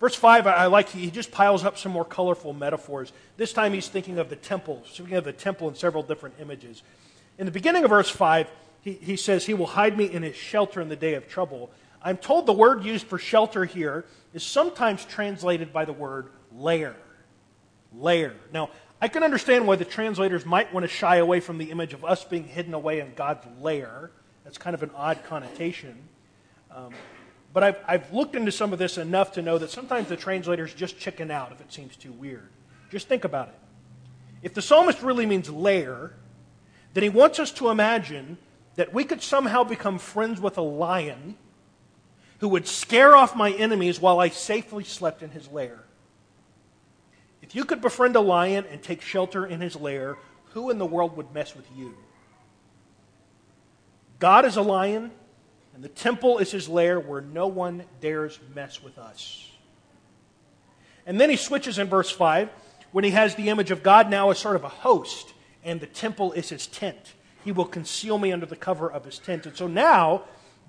Verse 0.00 0.16
5, 0.16 0.46
I 0.46 0.66
like, 0.66 0.88
he 0.88 1.10
just 1.10 1.30
piles 1.30 1.64
up 1.64 1.78
some 1.78 1.92
more 1.92 2.04
colorful 2.04 2.52
metaphors. 2.52 3.12
This 3.36 3.52
time 3.52 3.72
he's 3.72 3.88
thinking 3.88 4.18
of 4.18 4.28
the 4.28 4.36
temple, 4.36 4.82
speaking 4.90 5.16
of 5.16 5.24
the 5.24 5.32
temple 5.32 5.68
in 5.68 5.76
several 5.76 6.02
different 6.02 6.34
images. 6.40 6.82
In 7.38 7.46
the 7.46 7.52
beginning 7.52 7.84
of 7.84 7.90
verse 7.90 8.10
5, 8.10 8.48
he, 8.82 8.92
he 8.92 9.16
says, 9.16 9.46
He 9.46 9.54
will 9.54 9.66
hide 9.66 9.96
me 9.96 10.04
in 10.04 10.22
his 10.22 10.36
shelter 10.36 10.80
in 10.80 10.88
the 10.88 10.96
day 10.96 11.14
of 11.14 11.28
trouble. 11.28 11.70
I'm 12.02 12.16
told 12.16 12.46
the 12.46 12.52
word 12.52 12.84
used 12.84 13.06
for 13.06 13.18
shelter 13.18 13.64
here 13.64 14.04
is 14.34 14.42
sometimes 14.42 15.04
translated 15.04 15.72
by 15.72 15.84
the 15.84 15.92
word 15.92 16.28
lair. 16.54 16.94
Lair. 17.96 18.34
Now, 18.52 18.70
I 19.00 19.08
can 19.08 19.22
understand 19.22 19.66
why 19.66 19.76
the 19.76 19.84
translators 19.84 20.44
might 20.44 20.72
want 20.72 20.84
to 20.84 20.88
shy 20.88 21.16
away 21.16 21.40
from 21.40 21.58
the 21.58 21.70
image 21.70 21.92
of 21.92 22.04
us 22.04 22.24
being 22.24 22.44
hidden 22.44 22.74
away 22.74 23.00
in 23.00 23.14
God's 23.14 23.46
lair. 23.60 24.10
That's 24.44 24.58
kind 24.58 24.74
of 24.74 24.82
an 24.82 24.90
odd 24.94 25.24
connotation. 25.24 25.96
Um, 26.70 26.92
but 27.52 27.62
I've, 27.62 27.76
I've 27.86 28.12
looked 28.12 28.34
into 28.34 28.52
some 28.52 28.72
of 28.72 28.78
this 28.78 28.98
enough 28.98 29.32
to 29.32 29.42
know 29.42 29.58
that 29.58 29.70
sometimes 29.70 30.08
the 30.08 30.16
translators 30.16 30.74
just 30.74 30.98
chicken 30.98 31.30
out 31.30 31.52
if 31.52 31.60
it 31.60 31.72
seems 31.72 31.96
too 31.96 32.12
weird. 32.12 32.48
Just 32.90 33.08
think 33.08 33.24
about 33.24 33.48
it. 33.48 33.54
If 34.42 34.54
the 34.54 34.62
psalmist 34.62 35.02
really 35.02 35.24
means 35.24 35.48
lair, 35.48 36.12
then 36.94 37.02
he 37.02 37.08
wants 37.08 37.38
us 37.38 37.50
to 37.52 37.68
imagine 37.68 38.38
that 38.76 38.94
we 38.94 39.04
could 39.04 39.22
somehow 39.22 39.64
become 39.64 39.98
friends 39.98 40.40
with 40.40 40.56
a 40.56 40.62
lion 40.62 41.36
who 42.38 42.48
would 42.48 42.66
scare 42.66 43.14
off 43.16 43.36
my 43.36 43.50
enemies 43.50 44.00
while 44.00 44.20
I 44.20 44.28
safely 44.28 44.84
slept 44.84 45.22
in 45.22 45.30
his 45.30 45.48
lair. 45.48 45.84
If 47.42 47.54
you 47.54 47.64
could 47.64 47.80
befriend 47.80 48.16
a 48.16 48.20
lion 48.20 48.64
and 48.70 48.82
take 48.82 49.02
shelter 49.02 49.44
in 49.44 49.60
his 49.60 49.76
lair, 49.76 50.16
who 50.52 50.70
in 50.70 50.78
the 50.78 50.86
world 50.86 51.16
would 51.16 51.34
mess 51.34 51.54
with 51.54 51.66
you? 51.76 51.94
God 54.18 54.44
is 54.44 54.56
a 54.56 54.62
lion, 54.62 55.10
and 55.74 55.82
the 55.82 55.88
temple 55.88 56.38
is 56.38 56.50
his 56.50 56.68
lair 56.68 56.98
where 56.98 57.20
no 57.20 57.48
one 57.48 57.84
dares 58.00 58.38
mess 58.54 58.82
with 58.82 58.98
us. 58.98 59.50
And 61.06 61.20
then 61.20 61.28
he 61.28 61.36
switches 61.36 61.78
in 61.78 61.88
verse 61.88 62.10
5 62.10 62.48
when 62.92 63.04
he 63.04 63.10
has 63.10 63.34
the 63.34 63.48
image 63.50 63.70
of 63.70 63.82
God 63.82 64.08
now 64.08 64.30
as 64.30 64.38
sort 64.38 64.56
of 64.56 64.64
a 64.64 64.68
host 64.68 65.33
and 65.64 65.80
the 65.80 65.86
temple 65.86 66.32
is 66.32 66.50
his 66.50 66.66
tent. 66.66 67.14
He 67.44 67.52
will 67.52 67.64
conceal 67.64 68.18
me 68.18 68.32
under 68.32 68.46
the 68.46 68.56
cover 68.56 68.90
of 68.90 69.04
his 69.04 69.18
tent. 69.18 69.46
And 69.46 69.56
so 69.56 69.66
now, 69.66 70.22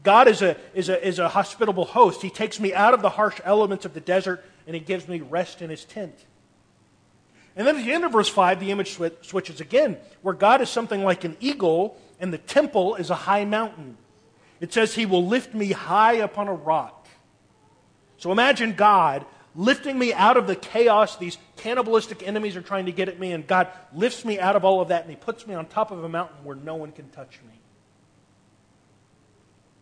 God 0.04 0.28
is 0.28 0.42
a, 0.42 0.58
is 0.74 0.90
a, 0.90 1.06
is 1.06 1.20
a 1.20 1.30
hospitable 1.30 1.86
host. 1.86 2.22
He 2.22 2.30
takes 2.30 2.60
me 2.60 2.74
out 2.74 2.94
of 2.94 3.02
the 3.02 3.10
harsh 3.10 3.40
elements 3.44 3.86
of 3.86 3.94
the 3.94 4.00
desert 4.00 4.44
and 4.68 4.76
he 4.76 4.80
gives 4.80 5.08
me 5.08 5.20
rest 5.20 5.62
in 5.62 5.70
his 5.70 5.86
tent. 5.86 6.26
And 7.56 7.66
then 7.66 7.78
at 7.78 7.86
the 7.86 7.94
end 7.94 8.04
of 8.04 8.12
verse 8.12 8.28
5, 8.28 8.60
the 8.60 8.72
image 8.72 9.00
switches 9.22 9.62
again, 9.62 9.98
where 10.22 10.34
God 10.34 10.62
is 10.62 10.70
something 10.70 11.04
like 11.04 11.24
an 11.24 11.38
eagle 11.40 11.98
and 12.20 12.34
the 12.34 12.38
temple 12.38 12.96
is 12.96 13.10
a 13.10 13.16
high 13.16 13.46
mountain. 13.46 13.98
It 14.60 14.74
says, 14.74 14.96
He 14.96 15.06
will 15.06 15.26
lift 15.26 15.54
me 15.54 15.72
high 15.72 16.16
upon 16.16 16.48
a 16.48 16.54
rock. 16.54 17.08
So 18.18 18.32
imagine 18.32 18.74
God 18.74 19.26
lifting 19.56 19.98
me 19.98 20.14
out 20.14 20.38
of 20.38 20.48
the 20.48 20.56
chaos. 20.56 21.18
These 21.18 21.38
cannibalistic 21.56 22.28
enemies 22.28 22.56
are 22.56 22.62
trying 22.62 22.86
to 22.86 22.92
get 22.92 23.10
at 23.10 23.20
me, 23.20 23.32
and 23.32 23.48
God 23.48 23.70
lifts 23.94 24.26
me 24.26 24.40
out 24.40 24.56
of 24.56 24.66
all 24.66 24.82
of 24.82 24.90
that, 24.90 25.02
and 25.02 25.10
He 25.10 25.16
puts 25.16 25.48
me 25.48 25.56
on 25.56 25.66
top 25.66 25.92
of 25.92 26.04
a 26.04 26.10
mountain 26.10 26.44
where 26.44 26.56
no 26.56 26.76
one 26.76 26.92
can 26.92 27.10
touch 27.10 27.40
me. 27.48 27.60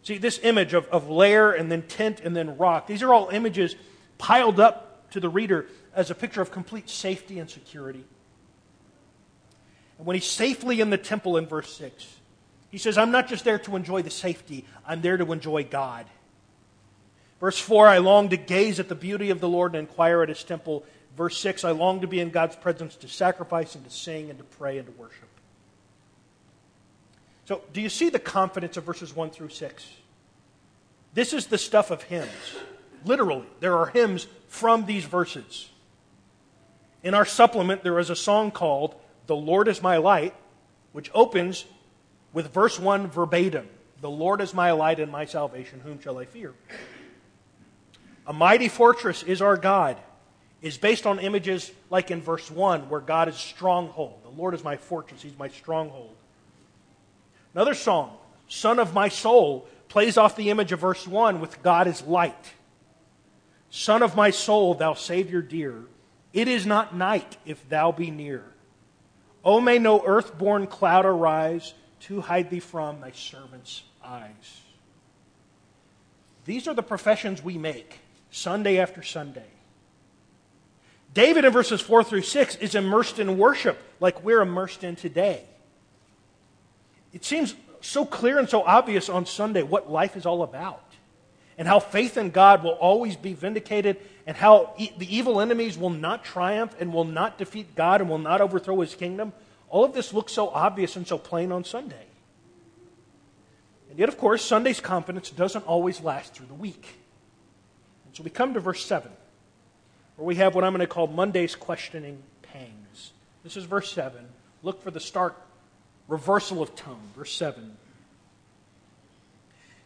See, 0.04 0.18
this 0.18 0.40
image 0.44 0.74
of, 0.74 0.86
of 0.88 1.10
lair 1.10 1.52
and 1.52 1.72
then 1.72 1.82
tent 1.84 2.20
and 2.20 2.36
then 2.36 2.58
rock, 2.58 2.88
these 2.88 3.02
are 3.02 3.14
all 3.14 3.30
images 3.30 3.76
piled 4.18 4.60
up 4.60 5.10
to 5.12 5.20
the 5.20 5.30
reader 5.30 5.68
as 5.96 6.12
a 6.12 6.16
picture 6.16 6.42
of 6.42 6.52
complete 6.52 6.90
safety 6.90 7.40
and 7.40 7.50
security. 7.50 8.04
And 9.98 10.06
when 10.06 10.16
he's 10.16 10.26
safely 10.26 10.82
in 10.82 10.90
the 10.90 10.98
temple 10.98 11.38
in 11.38 11.46
verse 11.46 11.74
6, 11.78 12.18
he 12.70 12.78
says, 12.78 12.98
I'm 12.98 13.12
not 13.12 13.28
just 13.28 13.46
there 13.46 13.60
to 13.60 13.76
enjoy 13.76 14.02
the 14.02 14.10
safety, 14.10 14.66
I'm 14.86 15.02
there 15.02 15.16
to 15.16 15.32
enjoy 15.32 15.64
God. 15.64 16.06
Verse 17.44 17.60
4, 17.60 17.90
I 17.90 17.98
long 17.98 18.30
to 18.30 18.38
gaze 18.38 18.80
at 18.80 18.88
the 18.88 18.96
beauty 18.96 19.30
of 19.30 19.42
the 19.42 19.50
Lord 19.50 19.76
and 19.76 19.86
inquire 19.86 20.24
at 20.24 20.30
his 20.30 20.46
temple. 20.46 20.86
Verse 21.18 21.38
6, 21.40 21.66
I 21.66 21.72
long 21.72 22.00
to 22.00 22.08
be 22.08 22.22
in 22.22 22.30
God's 22.30 22.56
presence 22.56 22.96
to 22.96 23.10
sacrifice 23.10 23.76
and 23.76 23.84
to 23.84 23.92
sing 23.92 24.30
and 24.30 24.40
to 24.40 24.46
pray 24.46 24.78
and 24.78 24.88
to 24.88 24.94
worship. 24.94 25.28
So, 27.44 27.62
do 27.74 27.82
you 27.82 27.90
see 27.90 28.08
the 28.08 28.18
confidence 28.18 28.78
of 28.78 28.86
verses 28.86 29.14
1 29.14 29.32
through 29.32 29.50
6? 29.50 29.90
This 31.14 31.34
is 31.34 31.48
the 31.48 31.58
stuff 31.58 31.92
of 31.92 32.04
hymns. 32.04 32.32
Literally, 33.04 33.48
there 33.60 33.78
are 33.78 33.88
hymns 33.88 34.26
from 34.48 34.86
these 34.86 35.04
verses. 35.04 35.70
In 37.04 37.14
our 37.14 37.26
supplement, 37.26 37.84
there 37.84 38.00
is 38.00 38.10
a 38.10 38.16
song 38.16 38.52
called 38.52 38.96
The 39.28 39.36
Lord 39.36 39.68
is 39.68 39.82
My 39.82 39.98
Light, 39.98 40.34
which 40.94 41.12
opens 41.14 41.66
with 42.32 42.54
verse 42.54 42.80
1 42.80 43.08
verbatim 43.08 43.68
The 44.00 44.10
Lord 44.10 44.40
is 44.40 44.54
my 44.54 44.72
light 44.72 45.02
and 45.02 45.12
my 45.12 45.26
salvation, 45.26 45.82
whom 45.82 46.00
shall 46.00 46.18
I 46.18 46.24
fear? 46.24 46.54
A 48.26 48.34
mighty 48.34 48.70
fortress 48.70 49.24
is 49.24 49.42
our 49.42 49.58
God, 49.58 49.98
is 50.62 50.78
based 50.78 51.06
on 51.06 51.20
images 51.20 51.72
like 51.90 52.10
in 52.10 52.22
verse 52.22 52.50
1, 52.50 52.90
where 52.90 53.02
God 53.02 53.28
is 53.28 53.36
stronghold. 53.36 54.20
The 54.24 54.30
Lord 54.30 54.54
is 54.54 54.64
my 54.64 54.78
fortress, 54.78 55.22
He's 55.22 55.38
my 55.38 55.50
stronghold. 55.50 56.16
Another 57.54 57.74
song, 57.74 58.18
Sun 58.48 58.80
of 58.80 58.94
my 58.94 59.10
soul, 59.10 59.68
plays 59.90 60.18
off 60.18 60.36
the 60.36 60.50
image 60.50 60.72
of 60.72 60.80
verse 60.80 61.08
1 61.08 61.40
with 61.40 61.62
God 61.62 61.88
is 61.88 62.02
light. 62.04 62.54
Sun 63.70 64.04
of 64.04 64.16
my 64.16 64.30
soul, 64.30 64.74
thou 64.74 64.94
Savior 64.94 65.42
dear, 65.42 65.84
it 66.32 66.48
is 66.48 66.66
not 66.66 66.96
night 66.96 67.38
if 67.46 67.68
thou 67.70 67.92
be 67.92 68.10
near. 68.10 68.44
O 69.44 69.60
may 69.60 69.80
no 69.80 70.04
earth-born 70.06 70.68
cloud 70.68 71.06
arise 71.06 71.74
to 72.02 72.22
hide 72.22 72.50
thee 72.50 72.60
from 72.60 73.02
thy 73.02 73.12
servant's 73.12 73.84
eyes. 74.04 74.62
These 76.46 76.68
are 76.68 76.74
the 76.74 76.84
professions 76.84 77.44
we 77.44 77.58
make 77.58 78.00
Sunday 78.34 78.80
after 78.80 79.04
Sunday. 79.04 79.46
David 81.14 81.46
in 81.46 81.54
verses 81.54 81.80
4 81.80 82.04
through 82.04 82.24
6 82.24 82.56
is 82.56 82.74
immersed 82.74 83.20
in 83.20 83.38
worship 83.38 83.78
like 84.00 84.24
we're 84.24 84.42
immersed 84.42 84.84
in 84.84 84.96
today. 84.96 85.44
It 87.14 87.24
seems 87.24 87.54
so 87.80 88.06
clear 88.06 88.40
and 88.40 88.50
so 88.50 88.64
obvious 88.64 89.08
on 89.08 89.28
Sunday 89.28 89.62
what 89.62 89.92
life 89.92 90.18
is 90.18 90.26
all 90.26 90.42
about 90.42 90.84
and 91.60 91.68
how 91.68 91.80
faith 91.80 92.18
in 92.18 92.32
God 92.32 92.64
will 92.64 92.72
always 92.72 93.16
be 93.16 93.34
vindicated 93.34 93.98
and 94.26 94.36
how 94.36 94.74
e- 94.80 94.90
the 94.98 95.16
evil 95.16 95.40
enemies 95.40 95.78
will 95.78 95.92
not 95.92 96.24
triumph 96.24 96.76
and 96.80 96.92
will 96.92 97.06
not 97.06 97.38
defeat 97.38 97.76
God 97.76 98.02
and 98.02 98.10
will 98.10 98.18
not 98.18 98.42
overthrow 98.42 98.82
his 98.82 98.96
kingdom. 98.96 99.32
All 99.70 99.86
of 99.86 99.94
this 99.94 100.12
looks 100.12 100.34
so 100.34 100.50
obvious 100.50 100.96
and 100.96 101.08
so 101.08 101.20
plain 101.20 101.52
on 101.52 101.64
Sunday. 101.64 102.08
And 103.92 104.00
yet, 104.00 104.10
of 104.10 104.18
course, 104.18 104.44
Sunday's 104.44 104.80
confidence 104.80 105.30
doesn't 105.30 105.68
always 105.68 106.02
last 106.02 106.34
through 106.34 106.48
the 106.48 106.56
week. 106.56 106.96
So 108.14 108.24
we 108.24 108.30
come 108.30 108.54
to 108.54 108.60
verse 108.60 108.86
7, 108.86 109.12
where 110.16 110.26
we 110.26 110.36
have 110.36 110.56
what 110.56 110.64
I'm 110.64 110.72
going 110.72 110.82
to 110.82 110.88
call 110.88 111.08
Monday's 111.08 111.56
questioning 111.56 112.22
pangs. 112.44 113.12
This 113.44 113.58
is 113.58 113.66
verse 113.66 113.92
7. 113.92 114.24
Look 114.62 114.82
for 114.82 114.92
the 114.92 115.00
stark 115.00 115.36
reversal 116.08 116.62
of 116.62 116.76
tone. 116.76 117.10
Verse 117.16 117.34
7. 117.34 117.76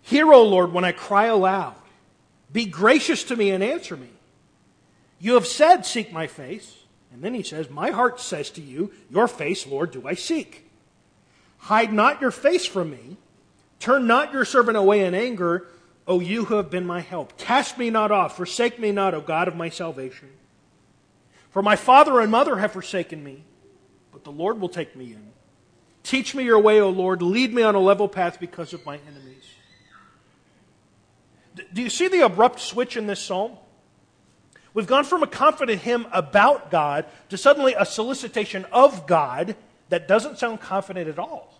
Hear, 0.01 0.31
O 0.31 0.43
Lord, 0.43 0.73
when 0.73 0.85
I 0.85 0.91
cry 0.91 1.25
aloud. 1.25 1.75
Be 2.51 2.65
gracious 2.65 3.23
to 3.25 3.35
me 3.35 3.51
and 3.51 3.63
answer 3.63 3.97
me. 3.97 4.09
You 5.19 5.33
have 5.33 5.47
said, 5.47 5.85
Seek 5.85 6.11
my 6.11 6.27
face. 6.27 6.83
And 7.11 7.21
then 7.21 7.33
he 7.33 7.43
says, 7.43 7.69
My 7.69 7.91
heart 7.91 8.19
says 8.19 8.49
to 8.51 8.61
you, 8.61 8.91
Your 9.09 9.27
face, 9.27 9.65
Lord, 9.65 9.91
do 9.91 10.07
I 10.07 10.13
seek. 10.13 10.69
Hide 11.57 11.91
not 11.91 12.21
your 12.21 12.31
face 12.31 12.65
from 12.65 12.91
me. 12.91 13.17
Turn 13.79 14.07
not 14.07 14.31
your 14.31 14.45
servant 14.45 14.77
away 14.77 15.05
in 15.05 15.13
anger. 15.13 15.67
O 16.07 16.19
you 16.19 16.45
who 16.45 16.55
have 16.55 16.69
been 16.69 16.85
my 16.85 17.01
help. 17.01 17.37
Cast 17.37 17.77
me 17.77 17.89
not 17.89 18.11
off, 18.11 18.37
forsake 18.37 18.79
me 18.79 18.91
not, 18.91 19.13
O 19.13 19.21
God 19.21 19.47
of 19.47 19.55
my 19.55 19.69
salvation. 19.69 20.29
For 21.51 21.61
my 21.61 21.75
father 21.75 22.19
and 22.21 22.31
mother 22.31 22.57
have 22.57 22.71
forsaken 22.71 23.23
me, 23.23 23.43
but 24.11 24.23
the 24.23 24.31
Lord 24.31 24.61
will 24.61 24.69
take 24.69 24.95
me 24.95 25.13
in. 25.13 25.31
Teach 26.03 26.33
me 26.33 26.45
your 26.45 26.59
way, 26.59 26.79
O 26.79 26.89
Lord. 26.89 27.21
Lead 27.21 27.53
me 27.53 27.63
on 27.63 27.75
a 27.75 27.79
level 27.79 28.07
path 28.07 28.39
because 28.39 28.71
of 28.71 28.85
my 28.85 28.99
enemies. 29.07 29.43
Do 31.73 31.81
you 31.81 31.89
see 31.89 32.07
the 32.07 32.21
abrupt 32.21 32.61
switch 32.61 32.95
in 32.95 33.07
this 33.07 33.19
psalm? 33.19 33.57
We've 34.73 34.87
gone 34.87 35.03
from 35.03 35.23
a 35.23 35.27
confident 35.27 35.81
hymn 35.81 36.05
about 36.13 36.69
God 36.69 37.05
to 37.29 37.37
suddenly 37.37 37.73
a 37.73 37.85
solicitation 37.85 38.65
of 38.71 39.07
God 39.07 39.55
that 39.89 40.07
doesn't 40.07 40.37
sound 40.37 40.61
confident 40.61 41.09
at 41.09 41.17
all. 41.17 41.56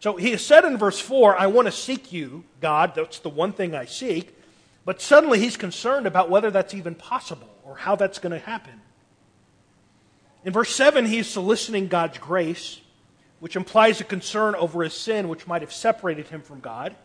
So 0.00 0.16
he 0.16 0.36
said 0.38 0.64
in 0.64 0.78
verse 0.78 0.98
4, 0.98 1.38
I 1.38 1.46
want 1.46 1.66
to 1.66 1.72
seek 1.72 2.12
you, 2.12 2.44
God. 2.60 2.94
That's 2.94 3.18
the 3.18 3.28
one 3.28 3.52
thing 3.52 3.74
I 3.74 3.84
seek. 3.84 4.34
But 4.84 5.02
suddenly 5.02 5.38
he's 5.38 5.58
concerned 5.58 6.06
about 6.06 6.30
whether 6.30 6.50
that's 6.50 6.74
even 6.74 6.94
possible 6.94 7.48
or 7.64 7.76
how 7.76 7.96
that's 7.96 8.18
going 8.18 8.32
to 8.32 8.38
happen. 8.38 8.80
In 10.42 10.54
verse 10.54 10.74
7, 10.74 11.04
he's 11.04 11.26
soliciting 11.26 11.88
God's 11.88 12.16
grace, 12.16 12.80
which 13.40 13.56
implies 13.56 14.00
a 14.00 14.04
concern 14.04 14.54
over 14.54 14.82
his 14.82 14.94
sin, 14.94 15.28
which 15.28 15.46
might 15.46 15.60
have 15.60 15.72
separated 15.72 16.28
him 16.28 16.40
from 16.40 16.60
God. 16.60 16.96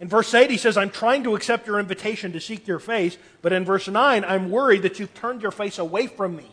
In 0.00 0.08
verse 0.08 0.34
8, 0.34 0.50
he 0.50 0.56
says, 0.56 0.76
I'm 0.76 0.90
trying 0.90 1.22
to 1.22 1.36
accept 1.36 1.68
your 1.68 1.78
invitation 1.78 2.32
to 2.32 2.40
seek 2.40 2.66
your 2.66 2.80
face. 2.80 3.16
But 3.42 3.52
in 3.52 3.64
verse 3.64 3.86
9, 3.86 4.24
I'm 4.24 4.50
worried 4.50 4.82
that 4.82 4.98
you've 4.98 5.14
turned 5.14 5.40
your 5.40 5.52
face 5.52 5.78
away 5.78 6.08
from 6.08 6.34
me 6.34 6.50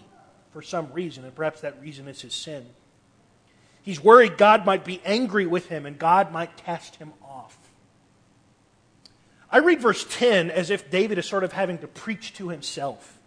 for 0.52 0.62
some 0.62 0.94
reason, 0.94 1.26
and 1.26 1.34
perhaps 1.34 1.62
that 1.62 1.82
reason 1.82 2.08
is 2.08 2.22
his 2.22 2.36
sin. 2.36 2.68
He's 3.82 4.04
worried 4.04 4.38
God 4.38 4.66
might 4.66 4.84
be 4.84 5.02
angry 5.06 5.46
with 5.46 5.68
him 5.68 5.86
and 5.86 5.98
God 5.98 6.32
might 6.32 6.58
cast 6.58 6.98
him 6.98 7.14
off. 7.24 7.58
I 9.52 9.60
read 9.60 9.82
verse 9.82 10.06
10 10.10 10.52
as 10.52 10.70
if 10.70 10.92
David 10.92 11.18
is 11.18 11.26
sort 11.26 11.44
of 11.44 11.54
having 11.54 11.80
to 11.80 11.88
preach 11.88 12.34
to 12.36 12.50
himself, 12.50 13.18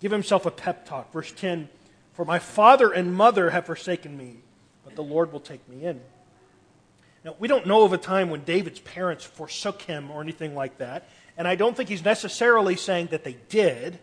give 0.00 0.10
himself 0.10 0.46
a 0.46 0.50
pep 0.50 0.86
talk. 0.86 1.12
Verse 1.12 1.30
10 1.32 1.68
For 2.14 2.24
my 2.24 2.38
father 2.38 2.90
and 2.90 3.14
mother 3.14 3.50
have 3.50 3.66
forsaken 3.66 4.16
me, 4.16 4.38
but 4.84 4.96
the 4.96 5.04
Lord 5.04 5.32
will 5.32 5.40
take 5.40 5.66
me 5.68 5.84
in. 5.84 6.00
Now, 7.24 7.36
we 7.38 7.46
don't 7.46 7.66
know 7.66 7.84
of 7.84 7.92
a 7.92 7.98
time 7.98 8.30
when 8.30 8.42
David's 8.42 8.80
parents 8.80 9.24
forsook 9.24 9.82
him 9.82 10.10
or 10.10 10.20
anything 10.20 10.56
like 10.56 10.78
that, 10.78 11.08
and 11.36 11.46
I 11.46 11.54
don't 11.54 11.76
think 11.76 11.88
he's 11.88 12.04
necessarily 12.04 12.74
saying 12.74 13.08
that 13.08 13.22
they 13.22 13.36
did. 13.48 14.00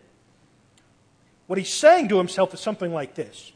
What 1.48 1.58
he's 1.58 1.74
saying 1.74 2.08
to 2.10 2.18
himself 2.18 2.54
is 2.54 2.62
something 2.62 2.94
like 2.94 3.16
this 3.16 3.52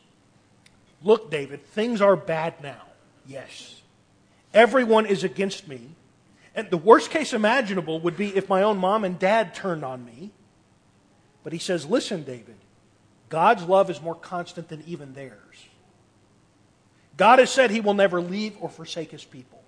Look, 1.03 1.29
David, 1.29 1.65
things 1.65 2.01
are 2.01 2.15
bad 2.15 2.61
now. 2.63 2.81
Yes. 3.27 3.81
Everyone 4.53 5.05
is 5.05 5.23
against 5.23 5.67
me. 5.67 5.81
And 6.55 6.69
the 6.69 6.77
worst 6.77 7.09
case 7.09 7.33
imaginable 7.33 7.99
would 8.01 8.15
be 8.15 8.35
if 8.35 8.47
my 8.47 8.63
own 8.63 8.77
mom 8.77 9.03
and 9.03 9.17
dad 9.17 9.55
turned 9.55 9.83
on 9.83 10.05
me. 10.05 10.31
But 11.43 11.51
he 11.51 11.59
says, 11.59 11.85
Listen, 11.85 12.23
David, 12.23 12.55
God's 13.29 13.63
love 13.63 13.89
is 13.89 14.01
more 14.01 14.15
constant 14.15 14.69
than 14.69 14.83
even 14.85 15.13
theirs. 15.13 15.65
God 17.17 17.39
has 17.39 17.49
said 17.49 17.71
he 17.71 17.81
will 17.81 17.93
never 17.93 18.21
leave 18.21 18.55
or 18.59 18.69
forsake 18.69 19.11
his 19.11 19.23
people. 19.23 19.61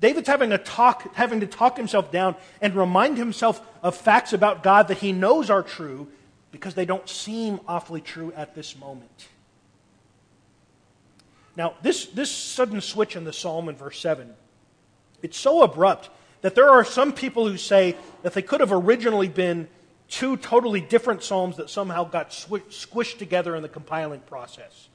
David's 0.00 0.28
having, 0.28 0.52
a 0.52 0.58
talk, 0.58 1.14
having 1.14 1.40
to 1.40 1.46
talk 1.46 1.76
himself 1.76 2.10
down 2.10 2.36
and 2.60 2.74
remind 2.74 3.16
himself 3.16 3.60
of 3.82 3.96
facts 3.96 4.32
about 4.32 4.62
God 4.62 4.88
that 4.88 4.98
he 4.98 5.12
knows 5.12 5.50
are 5.50 5.62
true 5.62 6.08
because 6.50 6.74
they 6.74 6.84
don't 6.84 7.08
seem 7.08 7.60
awfully 7.66 8.00
true 8.00 8.32
at 8.36 8.54
this 8.54 8.76
moment. 8.78 9.28
Now, 11.56 11.74
this, 11.82 12.06
this 12.06 12.30
sudden 12.30 12.80
switch 12.80 13.16
in 13.16 13.24
the 13.24 13.32
psalm 13.32 13.68
in 13.68 13.76
verse 13.76 14.00
7, 14.00 14.32
it's 15.22 15.38
so 15.38 15.62
abrupt 15.62 16.10
that 16.42 16.54
there 16.54 16.68
are 16.68 16.84
some 16.84 17.12
people 17.12 17.48
who 17.48 17.56
say 17.56 17.96
that 18.22 18.34
they 18.34 18.42
could 18.42 18.60
have 18.60 18.72
originally 18.72 19.28
been 19.28 19.68
two 20.08 20.36
totally 20.36 20.80
different 20.80 21.22
psalms 21.22 21.56
that 21.56 21.70
somehow 21.70 22.04
got 22.04 22.30
squished 22.30 23.18
together 23.18 23.56
in 23.56 23.62
the 23.62 23.68
compiling 23.68 24.20
process. 24.20 24.88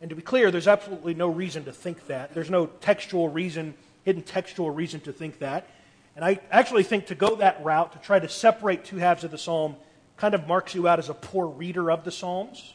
And 0.00 0.10
to 0.10 0.16
be 0.16 0.22
clear, 0.22 0.50
there's 0.50 0.66
absolutely 0.66 1.14
no 1.14 1.28
reason 1.28 1.64
to 1.64 1.72
think 1.72 2.08
that. 2.08 2.34
There's 2.34 2.50
no 2.50 2.66
textual 2.66 3.28
reason, 3.28 3.74
hidden 4.04 4.22
textual 4.22 4.70
reason 4.70 5.00
to 5.02 5.12
think 5.12 5.38
that. 5.38 5.68
And 6.16 6.24
I 6.24 6.40
actually 6.50 6.82
think 6.82 7.06
to 7.06 7.14
go 7.14 7.36
that 7.36 7.62
route, 7.64 7.92
to 7.92 7.98
try 7.98 8.18
to 8.18 8.28
separate 8.28 8.84
two 8.84 8.96
halves 8.96 9.22
of 9.22 9.30
the 9.30 9.38
psalm, 9.38 9.76
kind 10.16 10.34
of 10.34 10.46
marks 10.46 10.74
you 10.74 10.88
out 10.88 10.98
as 10.98 11.08
a 11.08 11.14
poor 11.14 11.46
reader 11.46 11.90
of 11.90 12.04
the 12.04 12.10
Psalms. 12.10 12.74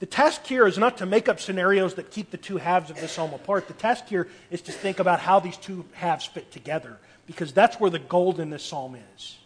The 0.00 0.06
task 0.06 0.46
here 0.46 0.66
is 0.66 0.78
not 0.78 0.98
to 0.98 1.06
make 1.06 1.28
up 1.28 1.40
scenarios 1.40 1.94
that 1.94 2.10
keep 2.10 2.30
the 2.30 2.36
two 2.36 2.58
halves 2.58 2.90
of 2.90 3.00
the 3.00 3.08
psalm 3.08 3.34
apart. 3.34 3.66
The 3.66 3.74
task 3.74 4.06
here 4.06 4.28
is 4.50 4.62
to 4.62 4.72
think 4.72 5.00
about 5.00 5.18
how 5.18 5.40
these 5.40 5.56
two 5.56 5.84
halves 5.92 6.24
fit 6.24 6.52
together, 6.52 6.98
because 7.26 7.52
that's 7.52 7.80
where 7.80 7.90
the 7.90 7.98
gold 7.98 8.38
in 8.38 8.50
this 8.50 8.64
psalm 8.64 8.96
is. 9.16 9.38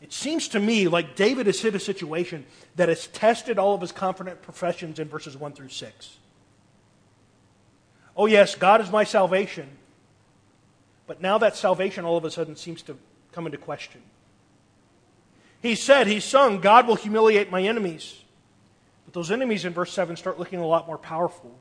It 0.00 0.12
seems 0.12 0.48
to 0.48 0.58
me 0.58 0.88
like 0.88 1.14
David 1.14 1.46
has 1.46 1.60
hit 1.60 1.76
a 1.76 1.78
situation 1.78 2.44
that 2.74 2.88
has 2.88 3.06
tested 3.06 3.58
all 3.58 3.76
of 3.76 3.80
his 3.80 3.92
confident 3.92 4.42
professions 4.42 4.98
in 4.98 5.08
verses 5.08 5.36
1 5.36 5.52
through 5.52 5.68
6. 5.68 6.16
Oh, 8.16 8.26
yes, 8.26 8.56
God 8.56 8.80
is 8.80 8.90
my 8.90 9.04
salvation. 9.04 9.68
But 11.06 11.20
now 11.20 11.38
that 11.38 11.56
salvation 11.56 12.04
all 12.04 12.16
of 12.16 12.24
a 12.24 12.30
sudden 12.32 12.56
seems 12.56 12.82
to 12.82 12.98
come 13.30 13.46
into 13.46 13.58
question. 13.58 14.02
He 15.62 15.76
said, 15.76 16.08
he 16.08 16.18
sung, 16.18 16.58
God 16.60 16.88
will 16.88 16.96
humiliate 16.96 17.50
my 17.50 17.62
enemies. 17.62 18.21
But 19.04 19.14
those 19.14 19.30
enemies 19.30 19.64
in 19.64 19.72
verse 19.72 19.92
7 19.92 20.16
start 20.16 20.38
looking 20.38 20.60
a 20.60 20.66
lot 20.66 20.86
more 20.86 20.98
powerful. 20.98 21.54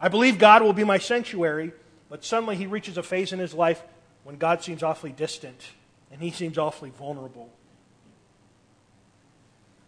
I 0.00 0.08
believe 0.08 0.38
God 0.38 0.62
will 0.62 0.72
be 0.72 0.84
my 0.84 0.98
sanctuary, 0.98 1.72
but 2.08 2.24
suddenly 2.24 2.56
he 2.56 2.66
reaches 2.66 2.96
a 2.96 3.02
phase 3.02 3.32
in 3.32 3.38
his 3.38 3.52
life 3.52 3.82
when 4.24 4.36
God 4.36 4.62
seems 4.62 4.82
awfully 4.82 5.12
distant 5.12 5.70
and 6.10 6.20
he 6.20 6.30
seems 6.30 6.58
awfully 6.58 6.90
vulnerable. 6.90 7.50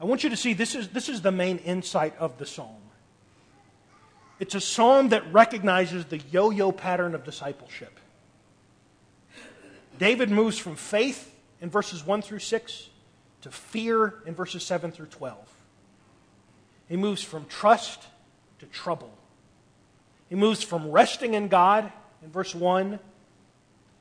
I 0.01 0.05
want 0.05 0.25
you 0.25 0.31
to 0.31 0.37
see 0.37 0.53
this 0.53 0.75
is, 0.75 0.89
this 0.89 1.09
is 1.09 1.23
the 1.23 1.33
main 1.33 1.59
insight 1.59 2.17
of 2.19 2.39
the 2.39 2.47
psalm. 2.47 2.77
It's 4.41 4.55
a 4.55 4.61
psalm 4.61 5.11
that 5.11 5.33
recognizes 5.33 6.05
the 6.07 6.19
yo 6.19 6.51
yo 6.51 6.73
pattern 6.73 7.15
of 7.15 7.25
discipleship. 7.25 7.99
David 9.99 10.31
moves 10.31 10.59
from 10.59 10.75
faith 10.75 11.33
in 11.61 11.71
verses 11.71 12.05
1 12.05 12.23
through 12.23 12.41
6 12.41 12.89
to 13.43 13.51
fear 13.51 14.15
in 14.27 14.35
verses 14.35 14.65
7 14.65 14.91
through 14.91 15.07
12. 15.07 15.39
He 16.89 16.97
moves 16.97 17.23
from 17.23 17.47
trust 17.47 18.03
to 18.59 18.67
trouble. 18.67 19.13
He 20.29 20.35
moves 20.35 20.63
from 20.63 20.91
resting 20.91 21.35
in 21.35 21.49
God 21.49 21.93
in 22.23 22.31
verse 22.31 22.55
1 22.55 22.99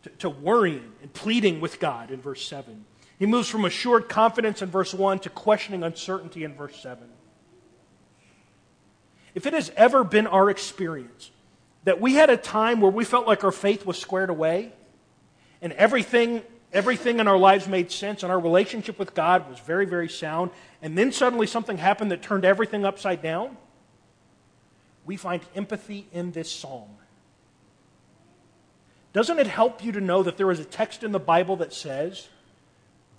to, 0.04 0.10
to, 0.10 0.30
worrying 0.30 0.92
and 1.02 1.12
pleading 1.14 1.62
with 1.62 1.80
God 1.80 2.12
in 2.12 2.22
verse 2.22 2.46
7. 2.48 2.86
He 3.20 3.26
moves 3.26 3.50
from 3.50 3.66
assured 3.66 4.10
confidence 4.10 4.62
in 4.62 4.70
verse 4.70 4.94
1 4.94 5.20
to 5.20 5.30
questioning 5.30 5.84
uncertainty 5.84 6.44
in 6.44 6.56
verse 6.56 6.76
7. 6.82 7.08
If 9.36 9.46
it 9.46 9.54
has 9.54 9.72
ever 9.76 10.04
been 10.04 10.28
our 10.28 10.50
experience 10.50 11.32
that 11.84 12.02
we 12.02 12.16
had 12.16 12.30
a 12.30 12.38
time 12.38 12.82
where 12.82 12.92
we 12.92 13.06
felt 13.06 13.28
like 13.28 13.44
our 13.44 13.52
faith 13.52 13.86
was 13.86 13.98
squared 13.98 14.30
away 14.30 14.72
and 15.62 15.74
everything 15.74 16.42
Everything 16.74 17.20
in 17.20 17.28
our 17.28 17.38
lives 17.38 17.68
made 17.68 17.92
sense, 17.92 18.24
and 18.24 18.32
our 18.32 18.40
relationship 18.40 18.98
with 18.98 19.14
God 19.14 19.50
was 19.50 19.60
very, 19.60 19.86
very 19.86 20.08
sound. 20.08 20.52
And 20.82 20.98
then 20.98 21.12
suddenly 21.12 21.46
something 21.46 21.78
happened 21.78 22.12
that 22.12 22.22
turned 22.22 22.46
everything 22.46 22.86
upside 22.86 23.22
down. 23.22 23.58
We 25.06 25.18
find 25.18 25.42
empathy 25.54 26.08
in 26.14 26.32
this 26.32 26.50
psalm. 26.50 26.90
Doesn't 29.14 29.40
it 29.40 29.48
help 29.48 29.84
you 29.84 29.92
to 29.92 30.02
know 30.02 30.24
that 30.24 30.38
there 30.38 30.50
is 30.52 30.62
a 30.62 30.66
text 30.66 31.04
in 31.04 31.12
the 31.12 31.20
Bible 31.20 31.58
that 31.58 31.74
says 31.74 32.30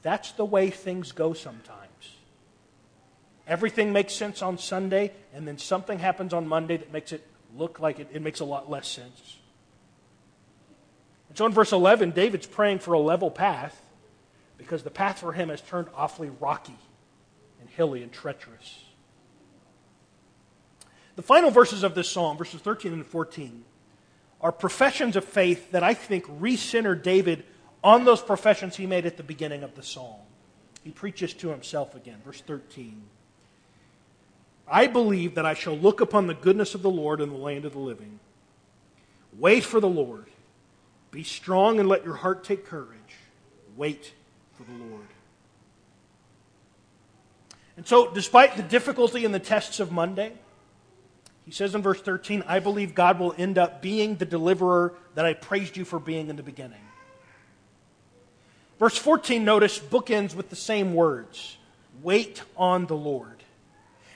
that's 0.00 0.32
the 0.32 0.44
way 0.44 0.70
things 0.70 1.12
go 1.12 1.34
sometimes? 1.34 1.82
Everything 3.46 3.92
makes 3.92 4.14
sense 4.14 4.40
on 4.40 4.56
Sunday, 4.56 5.12
and 5.34 5.46
then 5.46 5.58
something 5.58 5.98
happens 5.98 6.32
on 6.32 6.46
Monday 6.46 6.78
that 6.78 6.92
makes 6.92 7.12
it 7.12 7.26
look 7.54 7.80
like 7.80 7.98
it, 7.98 8.08
it 8.12 8.22
makes 8.22 8.40
a 8.40 8.46
lot 8.46 8.70
less 8.70 8.88
sense. 8.88 9.36
And 11.32 11.38
so 11.38 11.46
in 11.46 11.52
verse 11.52 11.72
11, 11.72 12.10
David's 12.10 12.46
praying 12.46 12.80
for 12.80 12.92
a 12.92 12.98
level 12.98 13.30
path 13.30 13.80
because 14.58 14.82
the 14.82 14.90
path 14.90 15.20
for 15.20 15.32
him 15.32 15.48
has 15.48 15.62
turned 15.62 15.88
awfully 15.96 16.28
rocky 16.28 16.76
and 17.58 17.70
hilly 17.70 18.02
and 18.02 18.12
treacherous. 18.12 18.84
The 21.16 21.22
final 21.22 21.50
verses 21.50 21.84
of 21.84 21.94
this 21.94 22.10
psalm, 22.10 22.36
verses 22.36 22.60
13 22.60 22.92
and 22.92 23.06
14, 23.06 23.64
are 24.42 24.52
professions 24.52 25.16
of 25.16 25.24
faith 25.24 25.70
that 25.70 25.82
I 25.82 25.94
think 25.94 26.26
recenter 26.26 27.02
David 27.02 27.44
on 27.82 28.04
those 28.04 28.20
professions 28.20 28.76
he 28.76 28.86
made 28.86 29.06
at 29.06 29.16
the 29.16 29.22
beginning 29.22 29.62
of 29.62 29.74
the 29.74 29.82
psalm. 29.82 30.20
He 30.84 30.90
preaches 30.90 31.32
to 31.32 31.48
himself 31.48 31.94
again. 31.94 32.18
Verse 32.26 32.42
13. 32.42 33.04
I 34.68 34.86
believe 34.86 35.36
that 35.36 35.46
I 35.46 35.54
shall 35.54 35.78
look 35.78 36.02
upon 36.02 36.26
the 36.26 36.34
goodness 36.34 36.74
of 36.74 36.82
the 36.82 36.90
Lord 36.90 37.22
in 37.22 37.30
the 37.30 37.36
land 37.36 37.64
of 37.64 37.72
the 37.72 37.78
living. 37.78 38.20
Wait 39.38 39.64
for 39.64 39.80
the 39.80 39.88
Lord. 39.88 40.26
Be 41.12 41.22
strong 41.22 41.78
and 41.78 41.88
let 41.88 42.04
your 42.04 42.14
heart 42.14 42.42
take 42.42 42.66
courage. 42.66 42.98
Wait 43.76 44.12
for 44.54 44.64
the 44.64 44.72
Lord. 44.72 45.06
And 47.76 47.86
so, 47.86 48.10
despite 48.10 48.56
the 48.56 48.62
difficulty 48.62 49.24
in 49.24 49.30
the 49.30 49.38
tests 49.38 49.78
of 49.78 49.92
Monday, 49.92 50.32
he 51.44 51.50
says 51.50 51.74
in 51.74 51.82
verse 51.82 52.00
13, 52.00 52.44
I 52.46 52.58
believe 52.58 52.94
God 52.94 53.18
will 53.20 53.34
end 53.36 53.58
up 53.58 53.82
being 53.82 54.16
the 54.16 54.24
deliverer 54.24 54.94
that 55.14 55.24
I 55.24 55.34
praised 55.34 55.76
you 55.76 55.84
for 55.84 55.98
being 55.98 56.28
in 56.28 56.36
the 56.36 56.42
beginning. 56.42 56.80
Verse 58.78 58.96
14, 58.96 59.44
notice, 59.44 59.78
bookends 59.78 60.34
with 60.34 60.50
the 60.50 60.56
same 60.56 60.94
words 60.94 61.58
wait 62.02 62.42
on 62.56 62.86
the 62.86 62.96
Lord. 62.96 63.42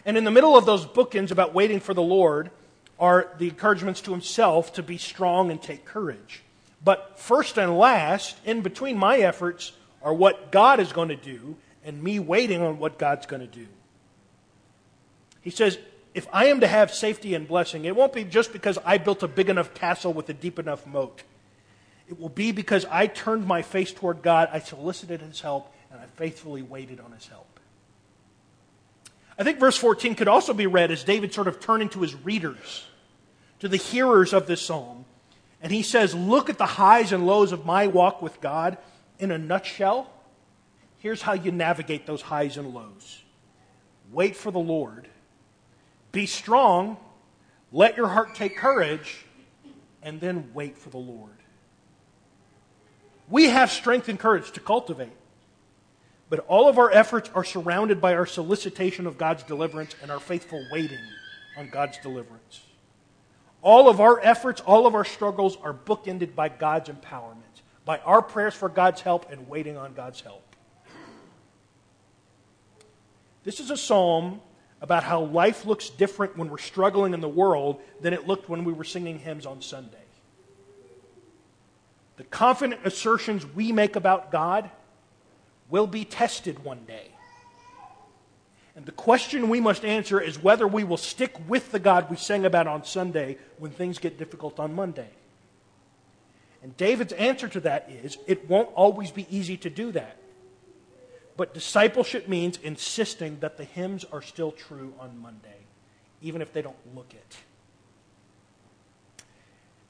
And 0.06 0.16
in 0.16 0.24
the 0.24 0.30
middle 0.30 0.56
of 0.56 0.64
those 0.64 0.87
bookends 0.87 1.30
about 1.30 1.52
waiting 1.52 1.78
for 1.78 1.92
the 1.92 2.02
Lord 2.02 2.50
are 2.98 3.28
the 3.38 3.48
encouragements 3.48 4.00
to 4.02 4.12
himself 4.12 4.72
to 4.74 4.82
be 4.82 4.96
strong 4.96 5.50
and 5.50 5.61
take 5.61 5.85
courage. 5.85 6.42
But 6.85 7.19
first 7.19 7.59
and 7.59 7.79
last, 7.79 8.37
in 8.45 8.61
between 8.61 8.99
my 8.99 9.19
efforts, 9.19 9.73
are 10.03 10.15
what 10.15 10.53
God 10.53 10.79
is 10.81 10.93
going 10.93 11.09
to 11.09 11.17
do 11.17 11.57
and 11.85 12.03
me 12.03 12.19
waiting 12.19 12.62
on 12.62 12.79
what 12.79 12.99
God's 12.99 13.27
going 13.27 13.41
to 13.41 13.47
do. 13.47 13.67
He 15.41 15.51
says, 15.51 15.79
if 16.15 16.27
I 16.33 16.47
am 16.47 16.61
to 16.61 16.67
have 16.67 16.93
safety 16.93 17.35
and 17.35 17.47
blessing, 17.47 17.85
it 17.85 17.95
won't 17.95 18.12
be 18.12 18.25
just 18.25 18.53
because 18.53 18.79
I 18.85 18.99
built 18.99 19.23
a 19.23 19.29
big 19.29 19.49
enough 19.49 19.75
castle 19.75 20.12
with 20.12 20.29
a 20.29 20.33
deep 20.33 20.59
enough 20.59 20.87
moat. 20.87 21.23
It 22.09 22.19
will 22.21 22.29
be 22.29 22.53
because 22.53 22.85
I 22.87 23.07
turned 23.07 23.47
my 23.47 23.62
face 23.62 23.93
toward 23.93 24.23
God, 24.23 24.49
I 24.53 24.61
solicited 24.61 25.21
his 25.21 25.41
help, 25.41 25.73
and 25.91 26.01
I 26.01 26.07
faithfully 26.17 26.62
waited 26.62 27.01
on 27.01 27.12
his 27.12 27.27
help. 27.27 27.61
I 29.39 29.45
think 29.45 29.59
verse 29.59 29.77
14 29.77 30.15
could 30.15 30.29
also 30.29 30.55
be 30.55 30.67
read 30.67 30.91
as 30.91 31.05
David 31.05 31.35
sort 31.35 31.49
of 31.49 31.61
turning 31.61 31.89
to 31.91 32.01
his 32.01 32.15
readers, 32.15 32.87
to 33.59 33.69
the 33.69 33.77
hearers 33.77 34.33
of 34.33 34.47
this 34.47 34.62
psalm. 34.62 35.05
And 35.61 35.73
he 35.73 35.83
says, 35.83 36.14
Look 36.14 36.51
at 36.51 36.59
the 36.59 36.66
highs 36.66 37.12
and 37.12 37.27
lows 37.27 37.53
of 37.53 37.64
my 37.64 37.87
walk 37.87 38.23
with 38.23 38.40
God 38.40 38.79
in 39.19 39.31
a 39.31 39.38
nutshell. 39.38 40.11
Here's 40.99 41.23
how 41.23 41.35
you 41.35 41.51
navigate 41.53 42.07
those 42.07 42.23
highs 42.23 42.57
and 42.57 42.75
lows 42.75 43.23
wait 44.12 44.37
for 44.37 44.51
the 44.51 44.59
Lord, 44.59 45.09
be 46.12 46.27
strong, 46.27 46.97
let 47.73 47.97
your 47.97 48.09
heart 48.09 48.35
take 48.35 48.57
courage, 48.57 49.25
and 50.03 50.21
then 50.21 50.51
wait 50.55 50.79
for 50.79 50.90
the 50.90 50.99
Lord. 50.99 51.33
We 53.29 53.47
have 53.47 53.73
strength 53.73 54.09
and 54.09 54.19
courage 54.19 54.53
to 54.53 54.61
cultivate. 54.61 55.12
But 56.29 56.40
all 56.49 56.69
of 56.69 56.79
our 56.79 56.90
efforts 56.90 57.31
are 57.35 57.45
surrounded 57.45 58.01
by 58.01 58.14
our 58.14 58.27
solicitation 58.27 59.07
of 59.07 59.16
God's 59.16 59.45
deliverance 59.45 59.95
and 60.03 60.11
our 60.11 60.19
faithful 60.19 60.64
waiting 60.73 60.99
on 61.57 61.69
God's 61.69 61.99
deliverance. 61.99 62.62
All 63.62 63.88
of 63.88 64.01
our 64.01 64.21
efforts, 64.21 64.61
all 64.61 64.87
of 64.87 64.95
our 64.95 65.05
struggles 65.05 65.57
are 65.62 65.75
bookended 65.75 66.35
by 66.35 66.49
God's 66.49 66.88
empowerment, 66.88 67.62
by 67.85 67.99
our 67.99 68.23
prayers 68.23 68.55
for 68.55 68.69
God's 68.69 69.01
help 69.01 69.31
and 69.31 69.49
waiting 69.49 69.77
on 69.77 69.95
God's 69.95 70.21
help. 70.21 70.42
This 73.45 73.61
is 73.61 73.71
a 73.71 73.77
psalm 73.77 74.40
about 74.81 75.05
how 75.05 75.23
life 75.23 75.64
looks 75.64 75.88
different 75.88 76.37
when 76.37 76.51
we're 76.51 76.59
struggling 76.59 77.14
in 77.14 77.21
the 77.21 77.29
world 77.29 77.81
than 78.01 78.12
it 78.12 78.27
looked 78.27 78.49
when 78.49 78.64
we 78.64 78.73
were 78.73 78.85
singing 78.85 79.19
hymns 79.19 79.47
on 79.47 79.62
Sunday. 79.62 79.97
The 82.16 82.25
confident 82.25 82.81
assertions 82.85 83.47
we 83.47 83.73
make 83.73 83.97
about 83.97 84.31
God 84.31 84.71
will 85.69 85.87
be 85.87 86.05
tested 86.05 86.64
one 86.64 86.85
day. 86.87 87.15
And 88.77 88.85
the 88.85 88.93
question 88.93 89.49
we 89.49 89.59
must 89.59 89.85
answer 89.85 90.21
is 90.21 90.41
whether 90.41 90.69
we 90.69 90.85
will 90.85 90.99
stick 90.99 91.35
with 91.49 91.73
the 91.73 91.79
God 91.79 92.11
we 92.11 92.17
sang 92.17 92.45
about 92.45 92.67
on 92.67 92.85
Sunday 92.85 93.39
when 93.59 93.71
things 93.71 93.99
get 93.99 94.19
difficult 94.19 94.61
on 94.61 94.75
Monday. 94.75 95.09
And 96.62 96.77
David's 96.77 97.15
answer 97.15 97.49
to 97.49 97.61
that 97.61 97.91
is 97.91 98.19
it 98.27 98.49
won't 98.49 98.69
always 98.75 99.11
be 99.11 99.27
easy 99.35 99.57
to 99.59 99.71
do 99.71 99.93
that. 99.93 100.19
But 101.37 101.55
discipleship 101.55 102.29
means 102.29 102.59
insisting 102.62 103.39
that 103.41 103.57
the 103.57 103.65
hymns 103.65 104.05
are 104.12 104.23
still 104.23 104.53
true 104.53 104.95
on 105.01 105.19
Monday, 105.21 105.67
even 106.21 106.43
if 106.43 106.53
they 106.53 106.62
don't 106.62 106.77
look 106.95 107.12
it. 107.12 107.37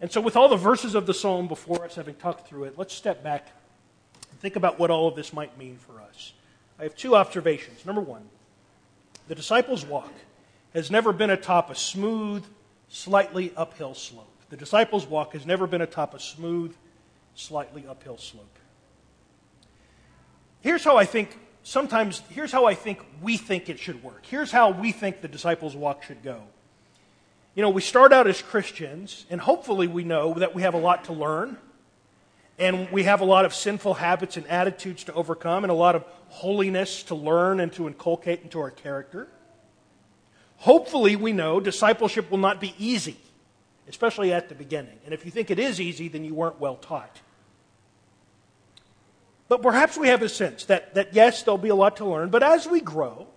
And 0.01 0.12
so, 0.12 0.20
with 0.20 0.37
all 0.37 0.49
the 0.49 0.57
verses 0.57 0.94
of 0.94 1.07
the 1.07 1.14
psalm 1.14 1.49
before 1.49 1.85
us, 1.85 1.94
having 1.94 2.16
talked 2.16 2.49
through 2.49 2.64
it, 2.64 2.77
let's 2.77 2.92
step 2.92 3.22
back 3.22 3.49
and 4.31 4.40
Think 4.40 4.57
about 4.57 4.79
what 4.79 4.90
all 4.90 5.09
of 5.09 5.16
this 5.16 5.33
might 5.33 5.57
mean 5.57 5.79
for 5.79 6.01
us. 6.03 6.35
I 6.79 6.83
have 6.83 6.94
two 6.94 7.16
observations. 7.16 7.87
Number 7.87 8.03
one, 8.03 8.29
the 9.28 9.34
disciples' 9.34 9.84
walk 9.84 10.12
has 10.74 10.90
never 10.90 11.12
been 11.12 11.30
atop 11.30 11.70
a 11.70 11.74
smooth, 11.74 12.44
slightly 12.88 13.52
uphill 13.56 13.94
slope. 13.94 14.30
The 14.50 14.56
disciples' 14.56 15.06
walk 15.06 15.32
has 15.32 15.44
never 15.44 15.66
been 15.66 15.80
atop 15.80 16.14
a 16.14 16.20
smooth, 16.20 16.74
slightly 17.34 17.86
uphill 17.86 18.18
slope. 18.18 18.58
Here's 20.60 20.84
how 20.84 20.96
I 20.96 21.04
think 21.04 21.38
sometimes 21.62 22.22
here's 22.30 22.52
how 22.52 22.66
I 22.66 22.74
think 22.74 23.04
we 23.20 23.36
think 23.36 23.68
it 23.68 23.78
should 23.78 24.02
work. 24.02 24.24
Here's 24.26 24.52
how 24.52 24.70
we 24.70 24.92
think 24.92 25.20
the 25.20 25.28
disciples' 25.28 25.76
walk 25.76 26.02
should 26.02 26.22
go. 26.22 26.42
You 27.54 27.62
know, 27.62 27.70
we 27.70 27.80
start 27.80 28.12
out 28.12 28.26
as 28.26 28.42
Christians, 28.42 29.24
and 29.30 29.40
hopefully 29.40 29.86
we 29.86 30.04
know 30.04 30.34
that 30.34 30.54
we 30.54 30.62
have 30.62 30.74
a 30.74 30.78
lot 30.78 31.04
to 31.04 31.12
learn 31.12 31.56
and 32.58 32.90
we 32.90 33.02
have 33.02 33.20
a 33.20 33.24
lot 33.24 33.44
of 33.44 33.54
sinful 33.54 33.94
habits 33.94 34.36
and 34.36 34.46
attitudes 34.46 35.04
to 35.04 35.12
overcome, 35.12 35.64
and 35.64 35.70
a 35.70 35.74
lot 35.74 35.94
of 35.94 36.04
holiness 36.28 37.02
to 37.04 37.14
learn 37.14 37.60
and 37.60 37.72
to 37.74 37.86
inculcate 37.86 38.42
into 38.42 38.60
our 38.60 38.70
character. 38.70 39.28
Hopefully, 40.58 41.16
we 41.16 41.32
know 41.32 41.60
discipleship 41.60 42.30
will 42.30 42.38
not 42.38 42.60
be 42.60 42.74
easy, 42.78 43.16
especially 43.88 44.32
at 44.32 44.48
the 44.48 44.54
beginning. 44.54 44.98
And 45.04 45.12
if 45.12 45.24
you 45.24 45.30
think 45.30 45.50
it 45.50 45.58
is 45.58 45.80
easy, 45.80 46.08
then 46.08 46.24
you 46.24 46.34
weren't 46.34 46.58
well 46.58 46.76
taught. 46.76 47.20
But 49.48 49.62
perhaps 49.62 49.96
we 49.96 50.08
have 50.08 50.22
a 50.22 50.28
sense 50.28 50.64
that, 50.64 50.94
that 50.94 51.14
yes, 51.14 51.42
there'll 51.42 51.58
be 51.58 51.68
a 51.68 51.74
lot 51.74 51.98
to 51.98 52.04
learn, 52.04 52.30
but 52.30 52.42
as 52.42 52.66
we 52.66 52.80
grow, 52.80 53.28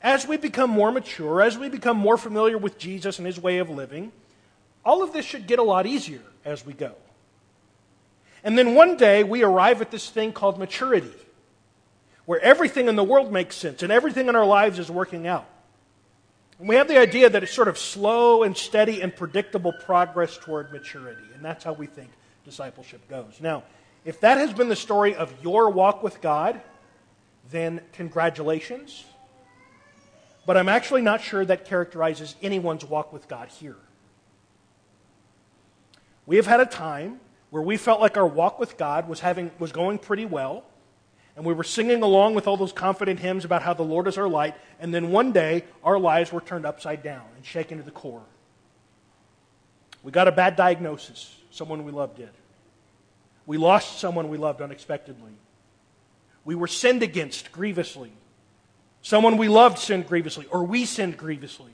as 0.00 0.28
we 0.28 0.36
become 0.36 0.70
more 0.70 0.92
mature, 0.92 1.40
as 1.40 1.58
we 1.58 1.68
become 1.68 1.96
more 1.96 2.18
familiar 2.18 2.58
with 2.58 2.78
Jesus 2.78 3.18
and 3.18 3.26
his 3.26 3.40
way 3.40 3.58
of 3.58 3.70
living, 3.70 4.12
all 4.84 5.02
of 5.02 5.12
this 5.12 5.24
should 5.24 5.46
get 5.46 5.58
a 5.58 5.62
lot 5.62 5.86
easier 5.86 6.20
as 6.44 6.64
we 6.64 6.74
go. 6.74 6.94
And 8.44 8.58
then 8.58 8.74
one 8.74 8.96
day 8.96 9.24
we 9.24 9.42
arrive 9.42 9.80
at 9.80 9.90
this 9.90 10.08
thing 10.10 10.32
called 10.32 10.58
maturity, 10.58 11.10
where 12.26 12.40
everything 12.40 12.88
in 12.88 12.94
the 12.94 13.02
world 13.02 13.32
makes 13.32 13.56
sense 13.56 13.82
and 13.82 13.90
everything 13.90 14.28
in 14.28 14.36
our 14.36 14.44
lives 14.44 14.78
is 14.78 14.90
working 14.90 15.26
out. 15.26 15.48
And 16.58 16.68
we 16.68 16.76
have 16.76 16.86
the 16.86 16.98
idea 16.98 17.30
that 17.30 17.42
it's 17.42 17.52
sort 17.52 17.68
of 17.68 17.78
slow 17.78 18.42
and 18.42 18.56
steady 18.56 19.00
and 19.00 19.16
predictable 19.16 19.72
progress 19.72 20.36
toward 20.36 20.72
maturity. 20.72 21.24
And 21.34 21.44
that's 21.44 21.64
how 21.64 21.72
we 21.72 21.86
think 21.86 22.10
discipleship 22.44 23.08
goes. 23.08 23.38
Now, 23.40 23.64
if 24.04 24.20
that 24.20 24.36
has 24.36 24.52
been 24.52 24.68
the 24.68 24.76
story 24.76 25.14
of 25.14 25.32
your 25.42 25.70
walk 25.70 26.02
with 26.02 26.20
God, 26.20 26.60
then 27.50 27.80
congratulations. 27.94 29.04
But 30.46 30.58
I'm 30.58 30.68
actually 30.68 31.00
not 31.00 31.22
sure 31.22 31.44
that 31.46 31.64
characterizes 31.64 32.36
anyone's 32.42 32.84
walk 32.84 33.12
with 33.12 33.26
God 33.26 33.48
here. 33.48 33.76
We 36.26 36.36
have 36.36 36.46
had 36.46 36.60
a 36.60 36.66
time 36.66 37.20
where 37.54 37.62
we 37.62 37.76
felt 37.76 38.00
like 38.00 38.16
our 38.16 38.26
walk 38.26 38.58
with 38.58 38.76
God 38.76 39.08
was, 39.08 39.20
having, 39.20 39.48
was 39.60 39.70
going 39.70 39.96
pretty 39.96 40.26
well, 40.26 40.64
and 41.36 41.46
we 41.46 41.54
were 41.54 41.62
singing 41.62 42.02
along 42.02 42.34
with 42.34 42.48
all 42.48 42.56
those 42.56 42.72
confident 42.72 43.20
hymns 43.20 43.44
about 43.44 43.62
how 43.62 43.72
the 43.72 43.84
Lord 43.84 44.08
is 44.08 44.18
our 44.18 44.26
light, 44.26 44.56
and 44.80 44.92
then 44.92 45.12
one 45.12 45.30
day 45.30 45.62
our 45.84 45.96
lives 45.96 46.32
were 46.32 46.40
turned 46.40 46.66
upside 46.66 47.04
down 47.04 47.22
and 47.36 47.46
shaken 47.46 47.78
to 47.78 47.84
the 47.84 47.92
core. 47.92 48.24
We 50.02 50.10
got 50.10 50.26
a 50.26 50.32
bad 50.32 50.56
diagnosis, 50.56 51.32
someone 51.52 51.84
we 51.84 51.92
loved 51.92 52.16
did. 52.16 52.30
We 53.46 53.56
lost 53.56 54.00
someone 54.00 54.30
we 54.30 54.36
loved 54.36 54.60
unexpectedly. 54.60 55.30
We 56.44 56.56
were 56.56 56.66
sinned 56.66 57.04
against 57.04 57.52
grievously. 57.52 58.10
Someone 59.00 59.36
we 59.36 59.46
loved 59.46 59.78
sinned 59.78 60.08
grievously, 60.08 60.46
or 60.50 60.64
we 60.64 60.86
sinned 60.86 61.16
grievously. 61.16 61.70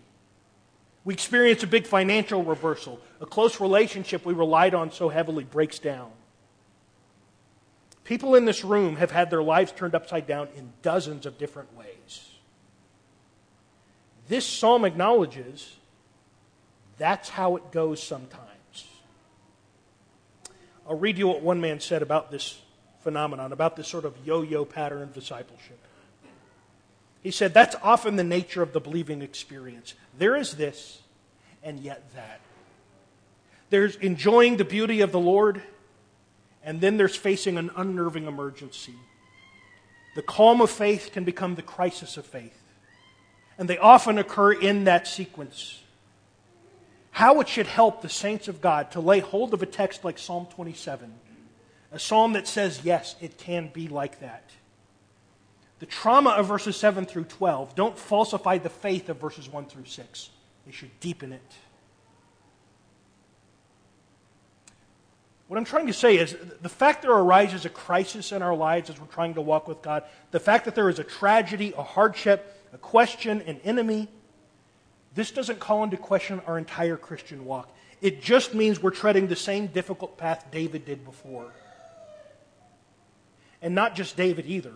We 1.04 1.14
experience 1.14 1.62
a 1.62 1.66
big 1.66 1.86
financial 1.86 2.44
reversal. 2.44 3.00
A 3.20 3.26
close 3.26 3.60
relationship 3.60 4.24
we 4.24 4.34
relied 4.34 4.74
on 4.74 4.92
so 4.92 5.08
heavily 5.08 5.44
breaks 5.44 5.78
down. 5.78 6.10
People 8.04 8.34
in 8.34 8.44
this 8.44 8.64
room 8.64 8.96
have 8.96 9.10
had 9.10 9.30
their 9.30 9.42
lives 9.42 9.72
turned 9.72 9.94
upside 9.94 10.26
down 10.26 10.48
in 10.56 10.72
dozens 10.82 11.26
of 11.26 11.38
different 11.38 11.76
ways. 11.76 12.28
This 14.28 14.46
psalm 14.46 14.84
acknowledges 14.84 15.76
that's 16.98 17.28
how 17.28 17.56
it 17.56 17.72
goes 17.72 18.02
sometimes. 18.02 18.46
I'll 20.88 20.98
read 20.98 21.18
you 21.18 21.28
what 21.28 21.40
one 21.40 21.60
man 21.60 21.80
said 21.80 22.02
about 22.02 22.30
this 22.30 22.60
phenomenon, 23.02 23.52
about 23.52 23.76
this 23.76 23.88
sort 23.88 24.04
of 24.04 24.14
yo 24.24 24.42
yo 24.42 24.64
pattern 24.64 25.02
of 25.02 25.14
discipleship. 25.14 25.78
He 27.22 27.30
said, 27.30 27.54
That's 27.54 27.76
often 27.82 28.16
the 28.16 28.24
nature 28.24 28.62
of 28.62 28.72
the 28.72 28.80
believing 28.80 29.22
experience. 29.22 29.94
There 30.18 30.36
is 30.36 30.54
this, 30.54 31.02
and 31.62 31.80
yet 31.80 32.02
that. 32.14 32.40
There's 33.68 33.96
enjoying 33.96 34.56
the 34.56 34.64
beauty 34.64 35.00
of 35.00 35.12
the 35.12 35.20
Lord, 35.20 35.62
and 36.64 36.80
then 36.80 36.96
there's 36.96 37.16
facing 37.16 37.56
an 37.56 37.70
unnerving 37.76 38.26
emergency. 38.26 38.94
The 40.16 40.22
calm 40.22 40.60
of 40.60 40.70
faith 40.70 41.10
can 41.12 41.24
become 41.24 41.54
the 41.54 41.62
crisis 41.62 42.16
of 42.16 42.26
faith. 42.26 42.56
And 43.58 43.68
they 43.68 43.78
often 43.78 44.18
occur 44.18 44.52
in 44.52 44.84
that 44.84 45.06
sequence. 45.06 45.82
How 47.12 47.40
it 47.40 47.48
should 47.48 47.66
help 47.66 48.02
the 48.02 48.08
saints 48.08 48.48
of 48.48 48.60
God 48.60 48.90
to 48.92 49.00
lay 49.00 49.20
hold 49.20 49.54
of 49.54 49.62
a 49.62 49.66
text 49.66 50.04
like 50.04 50.18
Psalm 50.18 50.46
27, 50.54 51.12
a 51.92 51.98
psalm 51.98 52.32
that 52.32 52.48
says, 52.48 52.80
yes, 52.82 53.14
it 53.20 53.36
can 53.36 53.68
be 53.72 53.88
like 53.88 54.20
that 54.20 54.50
the 55.80 55.86
trauma 55.86 56.30
of 56.30 56.46
verses 56.46 56.76
7 56.76 57.06
through 57.06 57.24
12 57.24 57.74
don't 57.74 57.98
falsify 57.98 58.58
the 58.58 58.68
faith 58.68 59.08
of 59.08 59.18
verses 59.18 59.48
1 59.48 59.64
through 59.64 59.86
6. 59.86 60.30
They 60.66 60.72
should 60.72 61.00
deepen 61.00 61.32
it. 61.32 61.52
What 65.48 65.56
I'm 65.56 65.64
trying 65.64 65.88
to 65.88 65.92
say 65.92 66.16
is 66.16 66.36
the 66.62 66.68
fact 66.68 67.02
there 67.02 67.10
arises 67.10 67.64
a 67.64 67.70
crisis 67.70 68.30
in 68.30 68.40
our 68.40 68.54
lives 68.54 68.88
as 68.88 69.00
we're 69.00 69.06
trying 69.06 69.34
to 69.34 69.40
walk 69.40 69.66
with 69.66 69.82
God, 69.82 70.04
the 70.30 70.38
fact 70.38 70.66
that 70.66 70.76
there 70.76 70.88
is 70.88 71.00
a 71.00 71.04
tragedy, 71.04 71.74
a 71.76 71.82
hardship, 71.82 72.62
a 72.72 72.78
question, 72.78 73.40
an 73.46 73.58
enemy, 73.64 74.08
this 75.14 75.32
doesn't 75.32 75.58
call 75.58 75.82
into 75.82 75.96
question 75.96 76.40
our 76.46 76.56
entire 76.56 76.96
Christian 76.96 77.44
walk. 77.44 77.74
It 78.00 78.22
just 78.22 78.54
means 78.54 78.80
we're 78.80 78.90
treading 78.90 79.26
the 79.26 79.34
same 79.34 79.66
difficult 79.66 80.16
path 80.16 80.46
David 80.52 80.84
did 80.84 81.04
before. 81.04 81.52
And 83.60 83.74
not 83.74 83.96
just 83.96 84.16
David 84.16 84.46
either. 84.46 84.72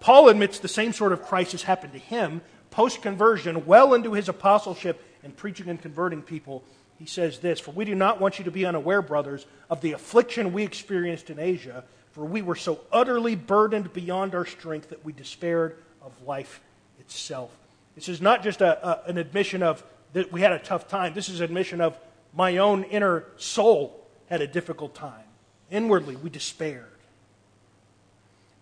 Paul 0.00 0.28
admits 0.28 0.58
the 0.58 0.68
same 0.68 0.92
sort 0.92 1.12
of 1.12 1.22
crisis 1.22 1.62
happened 1.62 1.92
to 1.92 1.98
him 1.98 2.42
post 2.70 3.00
conversion, 3.00 3.64
well 3.64 3.94
into 3.94 4.12
his 4.12 4.28
apostleship 4.28 5.02
and 5.22 5.34
preaching 5.36 5.68
and 5.68 5.80
converting 5.80 6.22
people 6.22 6.62
he 6.98 7.06
says 7.06 7.38
this 7.38 7.60
For 7.60 7.72
we 7.72 7.84
do 7.84 7.94
not 7.94 8.20
want 8.20 8.38
you 8.38 8.44
to 8.44 8.50
be 8.50 8.66
unaware, 8.66 9.02
brothers, 9.02 9.46
of 9.68 9.80
the 9.80 9.92
affliction 9.92 10.52
we 10.52 10.62
experienced 10.62 11.30
in 11.30 11.38
Asia, 11.38 11.84
for 12.12 12.24
we 12.24 12.42
were 12.42 12.54
so 12.54 12.80
utterly 12.90 13.34
burdened 13.34 13.92
beyond 13.92 14.34
our 14.34 14.46
strength 14.46 14.88
that 14.90 15.04
we 15.04 15.12
despaired 15.12 15.76
of 16.02 16.12
life 16.22 16.60
itself. 16.98 17.50
This 17.94 18.08
is 18.08 18.20
not 18.20 18.42
just 18.42 18.60
a, 18.60 18.86
a, 18.86 19.10
an 19.10 19.18
admission 19.18 19.62
of 19.62 19.84
that 20.12 20.32
we 20.32 20.40
had 20.40 20.52
a 20.52 20.58
tough 20.58 20.88
time. 20.88 21.14
This 21.14 21.28
is 21.28 21.40
an 21.40 21.44
admission 21.44 21.80
of 21.80 21.98
my 22.34 22.58
own 22.58 22.84
inner 22.84 23.24
soul 23.36 24.06
had 24.26 24.40
a 24.40 24.46
difficult 24.46 24.94
time. 24.94 25.24
Inwardly, 25.70 26.16
we 26.16 26.30
despaired. 26.30 26.95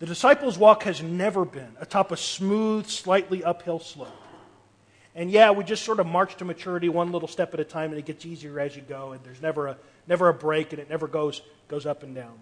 The 0.05 0.09
disciples' 0.09 0.55
walk 0.55 0.83
has 0.83 1.01
never 1.01 1.45
been 1.45 1.75
atop 1.79 2.11
a 2.11 2.17
smooth, 2.17 2.85
slightly 2.85 3.43
uphill 3.43 3.79
slope. 3.79 4.13
And 5.15 5.31
yeah, 5.31 5.49
we 5.49 5.63
just 5.63 5.83
sort 5.83 5.99
of 5.99 6.05
march 6.05 6.35
to 6.35 6.45
maturity 6.45 6.89
one 6.89 7.11
little 7.11 7.27
step 7.27 7.55
at 7.55 7.59
a 7.59 7.63
time, 7.63 7.89
and 7.89 7.97
it 7.97 8.05
gets 8.05 8.23
easier 8.23 8.59
as 8.59 8.75
you 8.75 8.83
go, 8.83 9.13
and 9.13 9.23
there's 9.23 9.41
never 9.41 9.65
a, 9.65 9.77
never 10.05 10.29
a 10.29 10.33
break, 10.35 10.73
and 10.73 10.79
it 10.79 10.91
never 10.91 11.07
goes, 11.07 11.41
goes 11.67 11.87
up 11.87 12.03
and 12.03 12.13
down. 12.13 12.37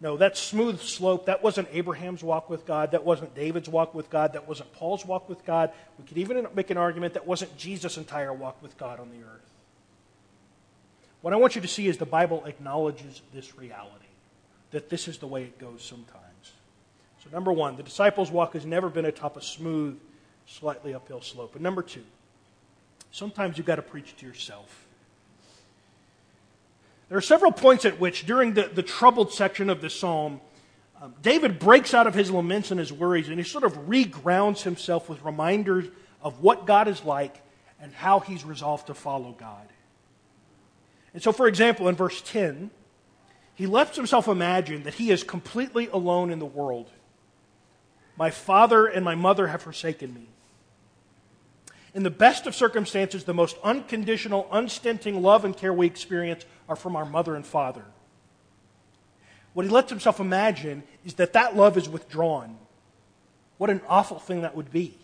No, 0.00 0.16
that 0.16 0.36
smooth 0.36 0.80
slope, 0.80 1.26
that 1.26 1.44
wasn't 1.44 1.68
Abraham's 1.70 2.24
walk 2.24 2.50
with 2.50 2.66
God. 2.66 2.90
That 2.90 3.04
wasn't 3.04 3.36
David's 3.36 3.68
walk 3.68 3.94
with 3.94 4.10
God. 4.10 4.32
That 4.32 4.48
wasn't 4.48 4.72
Paul's 4.72 5.06
walk 5.06 5.28
with 5.28 5.44
God. 5.44 5.70
We 5.96 6.06
could 6.06 6.18
even 6.18 6.44
make 6.56 6.70
an 6.70 6.76
argument 6.76 7.14
that 7.14 7.24
wasn't 7.24 7.56
Jesus' 7.56 7.96
entire 7.96 8.32
walk 8.32 8.60
with 8.60 8.76
God 8.76 8.98
on 8.98 9.10
the 9.10 9.24
earth. 9.24 9.48
What 11.20 11.32
I 11.32 11.36
want 11.36 11.54
you 11.54 11.60
to 11.60 11.68
see 11.68 11.86
is 11.86 11.98
the 11.98 12.04
Bible 12.04 12.42
acknowledges 12.46 13.22
this 13.32 13.56
reality, 13.56 14.06
that 14.70 14.88
this 14.88 15.08
is 15.08 15.18
the 15.18 15.26
way 15.26 15.42
it 15.42 15.58
goes 15.58 15.82
sometimes. 15.82 16.52
So, 17.22 17.30
number 17.32 17.52
one, 17.52 17.76
the 17.76 17.82
disciples' 17.82 18.30
walk 18.30 18.54
has 18.54 18.64
never 18.64 18.88
been 18.88 19.04
atop 19.04 19.36
a 19.36 19.42
smooth 19.42 19.98
slightly 20.46 20.94
uphill 20.94 21.20
slope. 21.20 21.54
And 21.54 21.62
number 21.62 21.82
two, 21.82 22.04
sometimes 23.10 23.56
you've 23.56 23.66
got 23.66 23.76
to 23.76 23.82
preach 23.82 24.16
to 24.16 24.26
yourself. 24.26 24.86
There 27.08 27.18
are 27.18 27.22
several 27.22 27.52
points 27.52 27.84
at 27.84 27.98
which, 27.98 28.24
during 28.24 28.54
the, 28.54 28.70
the 28.72 28.82
troubled 28.82 29.32
section 29.32 29.68
of 29.68 29.80
the 29.80 29.90
psalm, 29.90 30.40
um, 31.02 31.14
David 31.22 31.58
breaks 31.58 31.94
out 31.94 32.06
of 32.06 32.14
his 32.14 32.30
laments 32.30 32.70
and 32.70 32.78
his 32.78 32.92
worries, 32.92 33.28
and 33.28 33.38
he 33.38 33.44
sort 33.44 33.64
of 33.64 33.72
regrounds 33.88 34.62
himself 34.62 35.08
with 35.08 35.22
reminders 35.22 35.86
of 36.22 36.40
what 36.40 36.66
God 36.66 36.88
is 36.88 37.04
like 37.04 37.40
and 37.80 37.92
how 37.92 38.20
he's 38.20 38.44
resolved 38.44 38.86
to 38.88 38.94
follow 38.94 39.32
God. 39.32 39.66
And 41.12 41.22
so, 41.22 41.32
for 41.32 41.48
example, 41.48 41.88
in 41.88 41.96
verse 41.96 42.22
10, 42.24 42.70
he 43.60 43.66
lets 43.66 43.94
himself 43.94 44.26
imagine 44.26 44.84
that 44.84 44.94
he 44.94 45.10
is 45.10 45.22
completely 45.22 45.86
alone 45.88 46.30
in 46.30 46.38
the 46.38 46.46
world. 46.46 46.88
My 48.16 48.30
father 48.30 48.86
and 48.86 49.04
my 49.04 49.14
mother 49.14 49.48
have 49.48 49.60
forsaken 49.60 50.14
me. 50.14 50.30
In 51.92 52.02
the 52.02 52.08
best 52.08 52.46
of 52.46 52.54
circumstances, 52.54 53.24
the 53.24 53.34
most 53.34 53.58
unconditional, 53.62 54.48
unstinting 54.50 55.20
love 55.20 55.44
and 55.44 55.54
care 55.54 55.74
we 55.74 55.84
experience 55.84 56.46
are 56.70 56.74
from 56.74 56.96
our 56.96 57.04
mother 57.04 57.36
and 57.36 57.44
father. 57.44 57.84
What 59.52 59.66
he 59.66 59.70
lets 59.70 59.90
himself 59.90 60.20
imagine 60.20 60.82
is 61.04 61.12
that 61.16 61.34
that 61.34 61.54
love 61.54 61.76
is 61.76 61.86
withdrawn. 61.86 62.56
What 63.58 63.68
an 63.68 63.82
awful 63.86 64.20
thing 64.20 64.40
that 64.40 64.56
would 64.56 64.72
be. 64.72 64.96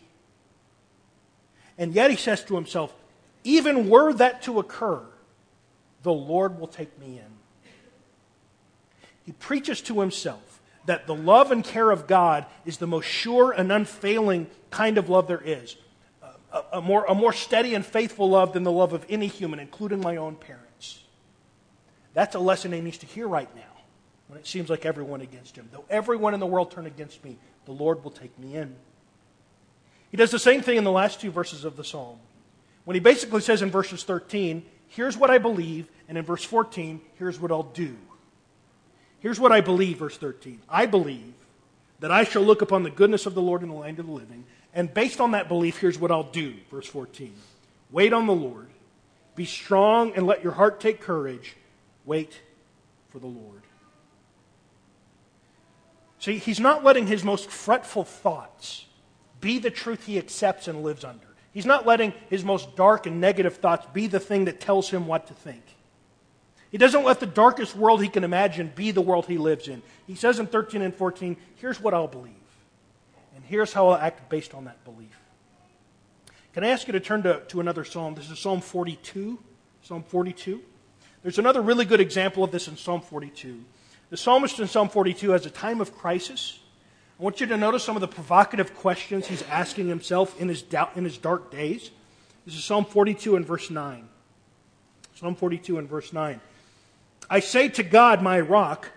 And 1.77 1.93
yet 1.93 2.11
he 2.11 2.17
says 2.17 2.43
to 2.45 2.55
himself, 2.55 2.95
even 3.45 3.91
were 3.91 4.15
that 4.15 4.41
to 4.45 4.59
occur, 4.59 5.03
the 6.03 6.13
Lord 6.15 6.59
will 6.59 6.69
take 6.69 6.99
me 6.99 7.19
in. 7.19 7.36
He 9.27 9.33
preaches 9.33 9.83
to 9.83 10.01
himself 10.01 10.63
that 10.87 11.07
the 11.07 11.15
love 11.15 11.51
and 11.51 11.63
care 11.63 11.91
of 11.91 12.07
God 12.07 12.47
is 12.65 12.79
the 12.79 12.87
most 12.87 13.05
sure 13.05 13.53
and 13.53 13.71
unfailing 13.71 14.47
kind 14.71 14.97
of 14.97 15.11
love 15.11 15.27
there 15.27 15.43
is 15.45 15.77
a, 16.57 16.79
a, 16.79 16.81
more, 16.81 17.05
a 17.07 17.15
more 17.15 17.33
steady 17.33 17.75
and 17.75 17.85
faithful 17.85 18.31
love 18.31 18.53
than 18.53 18.63
the 18.63 18.73
love 18.73 18.93
of 18.93 19.05
any 19.09 19.27
human, 19.27 19.59
including 19.59 20.01
my 20.01 20.17
own 20.17 20.37
parents. 20.37 21.03
That's 22.15 22.35
a 22.35 22.39
lesson 22.39 22.73
he 22.73 22.81
needs 22.81 22.99
to 22.99 23.07
hear 23.07 23.29
right 23.29 23.55
now 23.55 23.63
when 24.29 24.39
it 24.39 24.47
seems 24.47 24.71
like 24.71 24.87
everyone 24.87 25.21
against 25.21 25.57
him. 25.57 25.69
Though 25.73 25.85
everyone 25.91 26.35
in 26.35 26.41
the 26.41 26.47
world 26.47 26.71
turn 26.71 26.87
against 26.87 27.23
me, 27.25 27.37
the 27.67 27.73
Lord 27.73 28.03
will 28.03 28.11
take 28.11 28.37
me 28.39 28.57
in. 28.57 28.75
He 30.11 30.17
does 30.17 30.31
the 30.31 30.39
same 30.39 30.63
thing 30.63 30.79
in 30.79 30.85
the 30.85 30.93
last 30.93 31.21
two 31.21 31.31
verses 31.31 31.65
of 31.65 31.77
the 31.77 31.85
psalm. 31.85 32.19
When 32.85 32.95
he 32.95 33.01
basically 33.01 33.41
says 33.41 33.63
in 33.63 33.71
verses 33.71 34.05
13, 34.05 34.65
here's 34.89 35.17
what 35.17 35.31
I 35.31 35.39
believe, 35.39 35.91
and 36.09 36.17
in 36.17 36.25
verse 36.25 36.45
14, 36.45 37.01
here's 37.19 37.39
what 37.41 37.51
I'll 37.51 37.65
do. 37.65 37.97
Here's 39.27 39.41
what 39.41 39.51
I 39.51 39.61
believe, 39.61 39.99
verse 39.99 40.17
13. 40.17 40.61
I 40.69 40.87
believe 40.87 41.35
that 41.99 42.13
I 42.13 42.23
shall 42.23 42.43
look 42.43 42.63
upon 42.63 42.85
the 42.85 42.91
goodness 42.91 43.27
of 43.27 43.35
the 43.35 43.43
Lord 43.43 43.65
in 43.65 43.69
the 43.69 43.75
land 43.75 43.99
of 43.99 44.07
the 44.07 44.13
living. 44.13 44.45
And 44.73 44.95
based 44.95 45.21
on 45.21 45.33
that 45.33 45.49
belief, 45.49 45.79
here's 45.79 45.99
what 45.99 46.13
I'll 46.13 46.23
do. 46.23 46.55
Verse 46.71 46.87
14 46.87 47.35
Wait 47.91 48.13
on 48.13 48.29
the 48.29 48.33
Lord, 48.33 48.69
be 49.35 49.45
strong, 49.45 50.13
and 50.15 50.29
let 50.29 50.45
your 50.45 50.53
heart 50.53 50.79
take 50.79 51.01
courage. 51.01 51.57
Wait 52.05 52.41
for 53.09 53.19
the 53.19 53.27
Lord. 53.27 53.63
See, 56.21 56.39
he's 56.39 56.61
not 56.61 56.85
letting 56.85 57.09
his 57.09 57.25
most 57.25 57.51
fretful 57.51 58.05
thoughts 58.05 58.87
be 59.41 59.59
the 59.59 59.73
truth 59.73 60.07
he 60.07 60.19
accepts 60.19 60.69
and 60.69 60.85
lives 60.85 61.03
under. 61.03 61.27
He's 61.53 61.67
not 61.67 61.85
letting 61.85 62.13
his 62.31 62.45
most 62.45 62.77
dark 62.77 63.07
and 63.07 63.21
negative 63.21 63.57
thoughts 63.57 63.89
be 63.93 64.07
the 64.07 64.21
thing 64.21 64.45
that 64.45 64.61
tells 64.61 64.89
him 64.89 65.09
what 65.09 65.27
to 65.27 65.35
think. 65.35 65.65
He 66.77 66.79
doesn't 66.79 67.05
let 67.05 67.21
the 67.21 67.27
darkest 67.27 67.75
world 67.75 68.03
he 68.03 68.09
can 68.11 68.23
imagine 68.23 68.71
be 68.75 68.91
the 68.91 69.01
world 69.01 69.25
he 69.25 69.39
lives 69.39 69.67
in. 69.67 69.81
He 70.07 70.15
says 70.15 70.39
in 70.39 70.47
13 70.47 70.83
and 70.83 70.95
14, 70.95 71.39
here's 71.55 71.81
what 71.81 71.95
I'll 71.95 72.07
believe. 72.07 72.35
And 73.35 73.43
here's 73.47 73.73
how 73.73 73.89
I'll 73.89 73.97
act 73.97 74.29
based 74.29 74.53
on 74.53 74.67
that 74.67 74.85
belief. 74.85 75.19
Can 76.53 76.65
I 76.65 76.69
ask 76.69 76.87
you 76.87 76.93
to 76.93 77.01
turn 77.01 77.23
to, 77.23 77.41
to 77.49 77.61
another 77.61 77.83
psalm? 77.83 78.15
This 78.15 78.31
is 78.31 78.39
Psalm 78.39 78.61
42. 78.61 79.39
Psalm 79.85 80.03
42. 80.03 80.61
There's 81.23 81.39
another 81.39 81.63
really 81.63 81.87
good 81.87 81.99
example 81.99 82.45
of 82.45 82.51
this 82.51 82.69
in 82.69 82.77
Psalm 82.77 83.01
42. 83.01 83.65
The 84.11 84.19
psalmist 84.19 84.61
in 84.61 84.69
Psalm 84.69 84.91
42 84.91 85.31
has 85.31 85.47
a 85.47 85.51
time 85.51 85.81
of 85.81 85.97
crisis. 85.97 86.59
I 87.19 87.23
want 87.23 87.41
you 87.41 87.47
to 87.47 87.57
notice 87.57 87.85
some 87.85 87.97
of 87.97 88.03
the 88.03 88.07
provocative 88.07 88.75
questions 88.75 89.29
he's 89.29 89.41
asking 89.45 89.89
himself 89.89 90.39
in 90.39 90.51
his, 90.51 90.61
doubt, 90.61 90.93
in 90.95 91.05
his 91.05 91.17
dark 91.17 91.51
days. 91.51 91.91
This 92.45 92.55
is 92.55 92.65
Psalm 92.65 92.85
42 92.85 93.35
and 93.35 93.47
verse 93.47 93.71
9. 93.71 94.07
Psalm 95.15 95.35
42 95.35 95.79
and 95.79 95.89
verse 95.89 96.13
9. 96.13 96.39
I 97.29 97.41
say 97.41 97.69
to 97.71 97.83
God, 97.83 98.23
my 98.23 98.41
rock, 98.41 98.91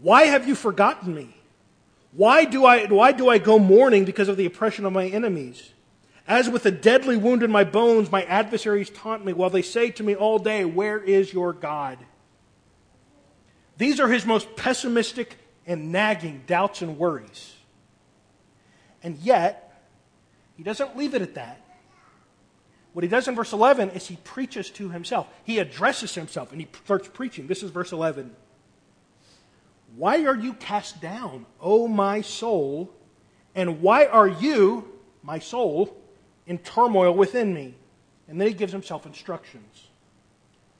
why 0.00 0.24
have 0.24 0.46
you 0.46 0.54
forgotten 0.54 1.14
me? 1.14 1.36
Why 2.12 2.44
do 2.44 2.64
I, 2.64 2.86
why 2.86 3.12
do 3.12 3.28
I 3.28 3.38
go 3.38 3.58
mourning 3.58 4.04
because 4.04 4.28
of 4.28 4.36
the 4.36 4.46
oppression 4.46 4.84
of 4.84 4.92
my 4.92 5.06
enemies? 5.06 5.72
As 6.28 6.48
with 6.48 6.66
a 6.66 6.70
deadly 6.70 7.16
wound 7.16 7.42
in 7.42 7.50
my 7.52 7.64
bones, 7.64 8.10
my 8.10 8.24
adversaries 8.24 8.90
taunt 8.90 9.24
me 9.24 9.32
while 9.32 9.50
they 9.50 9.62
say 9.62 9.90
to 9.90 10.02
me 10.02 10.14
all 10.14 10.38
day, 10.38 10.64
Where 10.64 10.98
is 10.98 11.32
your 11.32 11.52
God? 11.52 11.98
These 13.78 14.00
are 14.00 14.08
his 14.08 14.24
most 14.24 14.56
pessimistic 14.56 15.36
and 15.66 15.92
nagging 15.92 16.42
doubts 16.46 16.82
and 16.82 16.98
worries. 16.98 17.54
And 19.02 19.18
yet, 19.18 19.84
he 20.56 20.62
doesn't 20.62 20.96
leave 20.96 21.14
it 21.14 21.22
at 21.22 21.34
that. 21.34 21.60
What 22.96 23.02
he 23.02 23.10
does 23.10 23.28
in 23.28 23.34
verse 23.34 23.52
11 23.52 23.90
is 23.90 24.06
he 24.06 24.16
preaches 24.16 24.70
to 24.70 24.88
himself. 24.88 25.28
He 25.44 25.58
addresses 25.58 26.14
himself 26.14 26.50
and 26.50 26.62
he 26.62 26.68
starts 26.86 27.06
preaching. 27.08 27.46
This 27.46 27.62
is 27.62 27.70
verse 27.70 27.92
11. 27.92 28.34
Why 29.96 30.24
are 30.24 30.34
you 30.34 30.54
cast 30.54 31.02
down, 31.02 31.44
O 31.60 31.88
my 31.88 32.22
soul? 32.22 32.90
And 33.54 33.82
why 33.82 34.06
are 34.06 34.26
you, 34.26 34.90
my 35.22 35.40
soul, 35.40 35.94
in 36.46 36.56
turmoil 36.56 37.12
within 37.12 37.52
me? 37.52 37.74
And 38.28 38.40
then 38.40 38.48
he 38.48 38.54
gives 38.54 38.72
himself 38.72 39.04
instructions. 39.04 39.88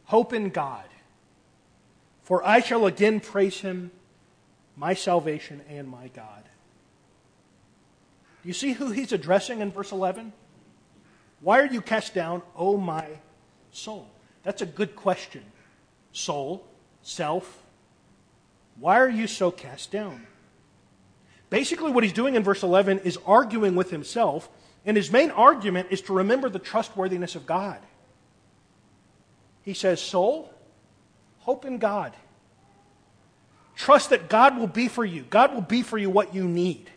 Hope 0.04 0.32
in 0.32 0.48
God, 0.48 0.88
for 2.22 2.42
I 2.42 2.60
shall 2.60 2.86
again 2.86 3.20
praise 3.20 3.60
him, 3.60 3.90
my 4.74 4.94
salvation 4.94 5.60
and 5.68 5.86
my 5.86 6.08
God. 6.08 6.44
Do 8.42 8.48
you 8.48 8.54
see 8.54 8.72
who 8.72 8.90
he's 8.90 9.12
addressing 9.12 9.60
in 9.60 9.70
verse 9.70 9.92
11? 9.92 10.32
Why 11.40 11.60
are 11.60 11.66
you 11.66 11.80
cast 11.80 12.14
down, 12.14 12.42
O 12.56 12.76
my 12.76 13.06
soul? 13.70 14.08
That's 14.42 14.62
a 14.62 14.66
good 14.66 14.96
question. 14.96 15.42
Soul, 16.12 16.66
self, 17.02 17.62
why 18.78 18.98
are 19.00 19.08
you 19.08 19.26
so 19.26 19.50
cast 19.50 19.90
down? 19.90 20.26
Basically, 21.50 21.90
what 21.90 22.04
he's 22.04 22.12
doing 22.12 22.34
in 22.34 22.42
verse 22.42 22.62
11 22.62 23.00
is 23.00 23.18
arguing 23.26 23.76
with 23.76 23.90
himself, 23.90 24.48
and 24.84 24.96
his 24.96 25.12
main 25.12 25.30
argument 25.30 25.88
is 25.90 26.00
to 26.02 26.12
remember 26.12 26.48
the 26.48 26.58
trustworthiness 26.58 27.34
of 27.34 27.46
God. 27.46 27.78
He 29.62 29.74
says, 29.74 30.00
Soul, 30.00 30.52
Hope 31.46 31.64
in 31.64 31.78
God. 31.78 32.12
Trust 33.76 34.10
that 34.10 34.28
God 34.28 34.58
will 34.58 34.66
be 34.66 34.88
for 34.88 35.04
you. 35.04 35.22
God 35.30 35.54
will 35.54 35.60
be 35.60 35.82
for 35.82 35.96
you 35.96 36.10
what 36.10 36.34
you 36.34 36.42
need. 36.42 36.90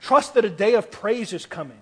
Trust 0.00 0.34
that 0.34 0.44
a 0.44 0.50
day 0.50 0.74
of 0.74 0.92
praise 0.92 1.32
is 1.32 1.44
coming. 1.44 1.80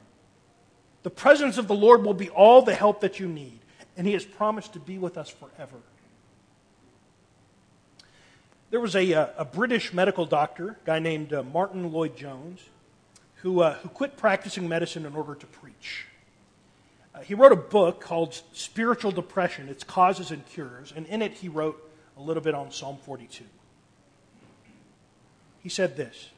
The 1.02 1.10
presence 1.10 1.58
of 1.58 1.68
the 1.68 1.74
Lord 1.74 2.04
will 2.04 2.14
be 2.14 2.30
all 2.30 2.62
the 2.62 2.74
help 2.74 3.00
that 3.00 3.18
you 3.18 3.26
need, 3.28 3.58
and 3.96 4.06
He 4.06 4.12
has 4.12 4.24
promised 4.24 4.74
to 4.74 4.78
be 4.78 4.98
with 4.98 5.18
us 5.18 5.28
forever. 5.28 5.76
There 8.70 8.80
was 8.80 8.96
a, 8.96 9.12
uh, 9.12 9.26
a 9.36 9.44
British 9.44 9.92
medical 9.92 10.24
doctor, 10.24 10.70
a 10.70 10.86
guy 10.86 10.98
named 10.98 11.32
uh, 11.32 11.42
Martyn 11.42 11.92
Lloyd-Jones, 11.92 12.60
who, 13.36 13.60
uh, 13.60 13.74
who 13.74 13.88
quit 13.88 14.16
practicing 14.16 14.68
medicine 14.68 15.04
in 15.04 15.14
order 15.14 15.34
to 15.34 15.46
preach. 15.46 16.06
Uh, 17.14 17.20
he 17.20 17.34
wrote 17.34 17.52
a 17.52 17.56
book 17.56 18.00
called 18.00 18.40
Spiritual 18.52 19.10
Depression 19.10 19.68
Its 19.68 19.84
Causes 19.84 20.30
and 20.30 20.46
Cures, 20.46 20.92
and 20.96 21.06
in 21.06 21.20
it 21.20 21.32
he 21.32 21.48
wrote 21.48 21.90
a 22.16 22.22
little 22.22 22.42
bit 22.42 22.54
on 22.54 22.70
Psalm 22.70 22.96
42. 23.04 23.44
He 25.62 25.68
said 25.68 25.96
this 25.96 26.30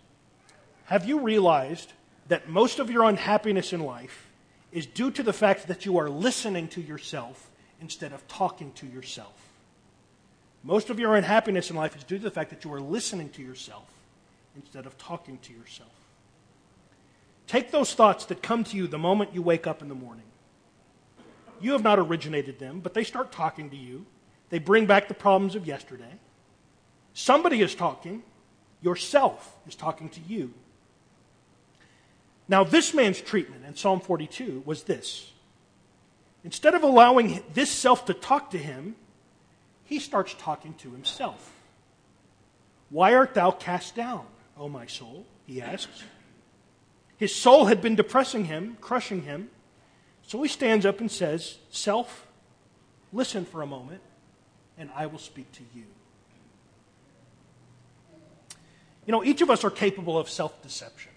Have 0.86 1.06
you 1.06 1.20
realized 1.20 1.92
that 2.28 2.48
most 2.48 2.78
of 2.78 2.90
your 2.90 3.04
unhappiness 3.04 3.72
in 3.72 3.80
life 3.80 4.23
is 4.74 4.86
due 4.86 5.10
to 5.12 5.22
the 5.22 5.32
fact 5.32 5.68
that 5.68 5.86
you 5.86 5.96
are 5.98 6.10
listening 6.10 6.66
to 6.66 6.82
yourself 6.82 7.48
instead 7.80 8.12
of 8.12 8.26
talking 8.26 8.72
to 8.72 8.86
yourself? 8.86 9.48
Most 10.64 10.90
of 10.90 10.98
your 10.98 11.14
unhappiness 11.14 11.70
in 11.70 11.76
life 11.76 11.96
is 11.96 12.02
due 12.02 12.18
to 12.18 12.24
the 12.24 12.30
fact 12.30 12.50
that 12.50 12.64
you 12.64 12.72
are 12.74 12.80
listening 12.80 13.28
to 13.30 13.42
yourself 13.42 13.86
instead 14.56 14.84
of 14.84 14.98
talking 14.98 15.38
to 15.42 15.52
yourself. 15.52 15.92
Take 17.46 17.70
those 17.70 17.94
thoughts 17.94 18.24
that 18.26 18.42
come 18.42 18.64
to 18.64 18.76
you 18.76 18.88
the 18.88 18.98
moment 18.98 19.32
you 19.32 19.42
wake 19.42 19.66
up 19.66 19.80
in 19.80 19.88
the 19.88 19.94
morning. 19.94 20.24
You 21.60 21.72
have 21.72 21.84
not 21.84 22.00
originated 22.00 22.58
them, 22.58 22.80
but 22.80 22.94
they 22.94 23.04
start 23.04 23.30
talking 23.30 23.70
to 23.70 23.76
you. 23.76 24.04
They 24.50 24.58
bring 24.58 24.86
back 24.86 25.06
the 25.06 25.14
problems 25.14 25.54
of 25.54 25.66
yesterday. 25.66 26.18
Somebody 27.12 27.60
is 27.60 27.76
talking. 27.76 28.24
Yourself 28.82 29.56
is 29.68 29.76
talking 29.76 30.08
to 30.10 30.20
you. 30.26 30.52
Now, 32.48 32.64
this 32.64 32.92
man's 32.92 33.20
treatment 33.20 33.64
in 33.64 33.74
Psalm 33.74 34.00
42 34.00 34.62
was 34.66 34.82
this. 34.82 35.32
Instead 36.44 36.74
of 36.74 36.82
allowing 36.82 37.42
this 37.54 37.70
self 37.70 38.04
to 38.06 38.14
talk 38.14 38.50
to 38.50 38.58
him, 38.58 38.96
he 39.84 39.98
starts 39.98 40.34
talking 40.38 40.74
to 40.74 40.90
himself. 40.90 41.52
Why 42.90 43.14
art 43.14 43.34
thou 43.34 43.50
cast 43.50 43.94
down, 43.94 44.26
O 44.58 44.68
my 44.68 44.86
soul? 44.86 45.26
He 45.46 45.62
asks. 45.62 46.02
His 47.16 47.34
soul 47.34 47.66
had 47.66 47.80
been 47.80 47.94
depressing 47.94 48.44
him, 48.44 48.76
crushing 48.80 49.22
him. 49.22 49.48
So 50.22 50.42
he 50.42 50.48
stands 50.48 50.84
up 50.84 51.00
and 51.00 51.10
says, 51.10 51.58
Self, 51.70 52.26
listen 53.12 53.44
for 53.46 53.62
a 53.62 53.66
moment, 53.66 54.02
and 54.76 54.90
I 54.94 55.06
will 55.06 55.18
speak 55.18 55.50
to 55.52 55.62
you. 55.74 55.84
You 59.06 59.12
know, 59.12 59.24
each 59.24 59.42
of 59.42 59.50
us 59.50 59.64
are 59.64 59.70
capable 59.70 60.18
of 60.18 60.28
self 60.30 60.62
deception. 60.62 61.12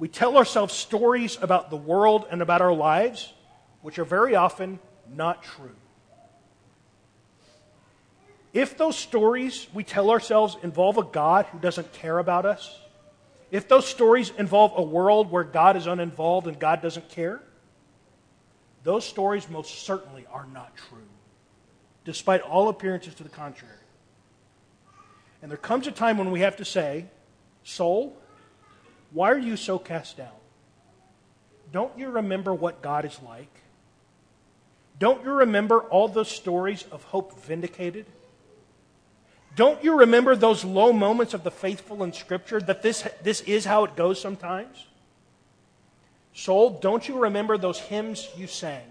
We 0.00 0.08
tell 0.08 0.38
ourselves 0.38 0.72
stories 0.72 1.36
about 1.42 1.68
the 1.68 1.76
world 1.76 2.26
and 2.30 2.40
about 2.40 2.62
our 2.62 2.72
lives, 2.72 3.34
which 3.82 3.98
are 3.98 4.04
very 4.04 4.34
often 4.34 4.80
not 5.14 5.42
true. 5.42 5.76
If 8.54 8.78
those 8.78 8.96
stories 8.96 9.66
we 9.74 9.84
tell 9.84 10.10
ourselves 10.10 10.56
involve 10.62 10.96
a 10.96 11.02
God 11.02 11.44
who 11.46 11.58
doesn't 11.58 11.92
care 11.92 12.18
about 12.18 12.46
us, 12.46 12.80
if 13.50 13.68
those 13.68 13.86
stories 13.86 14.32
involve 14.38 14.72
a 14.74 14.82
world 14.82 15.30
where 15.30 15.44
God 15.44 15.76
is 15.76 15.86
uninvolved 15.86 16.46
and 16.46 16.58
God 16.58 16.80
doesn't 16.80 17.10
care, 17.10 17.42
those 18.84 19.04
stories 19.04 19.50
most 19.50 19.80
certainly 19.84 20.24
are 20.32 20.46
not 20.46 20.74
true, 20.76 21.08
despite 22.06 22.40
all 22.40 22.70
appearances 22.70 23.14
to 23.16 23.22
the 23.22 23.28
contrary. 23.28 23.74
And 25.42 25.50
there 25.50 25.58
comes 25.58 25.86
a 25.86 25.92
time 25.92 26.16
when 26.16 26.30
we 26.30 26.40
have 26.40 26.56
to 26.56 26.64
say, 26.64 27.04
Soul, 27.64 28.16
why 29.12 29.30
are 29.30 29.38
you 29.38 29.56
so 29.56 29.78
cast 29.78 30.16
down? 30.16 30.28
Don't 31.72 31.96
you 31.98 32.10
remember 32.10 32.52
what 32.54 32.82
God 32.82 33.04
is 33.04 33.18
like? 33.26 33.52
Don't 34.98 35.24
you 35.24 35.30
remember 35.30 35.80
all 35.80 36.08
those 36.08 36.30
stories 36.30 36.84
of 36.90 37.02
hope 37.04 37.40
vindicated? 37.40 38.06
Don't 39.56 39.82
you 39.82 39.98
remember 39.98 40.36
those 40.36 40.64
low 40.64 40.92
moments 40.92 41.34
of 41.34 41.42
the 41.42 41.50
faithful 41.50 42.04
in 42.04 42.12
Scripture 42.12 42.60
that 42.60 42.82
this, 42.82 43.06
this 43.22 43.40
is 43.42 43.64
how 43.64 43.84
it 43.84 43.96
goes 43.96 44.20
sometimes? 44.20 44.86
Soul, 46.32 46.78
don't 46.80 47.08
you 47.08 47.18
remember 47.18 47.58
those 47.58 47.78
hymns 47.78 48.28
you 48.36 48.46
sang? 48.46 48.84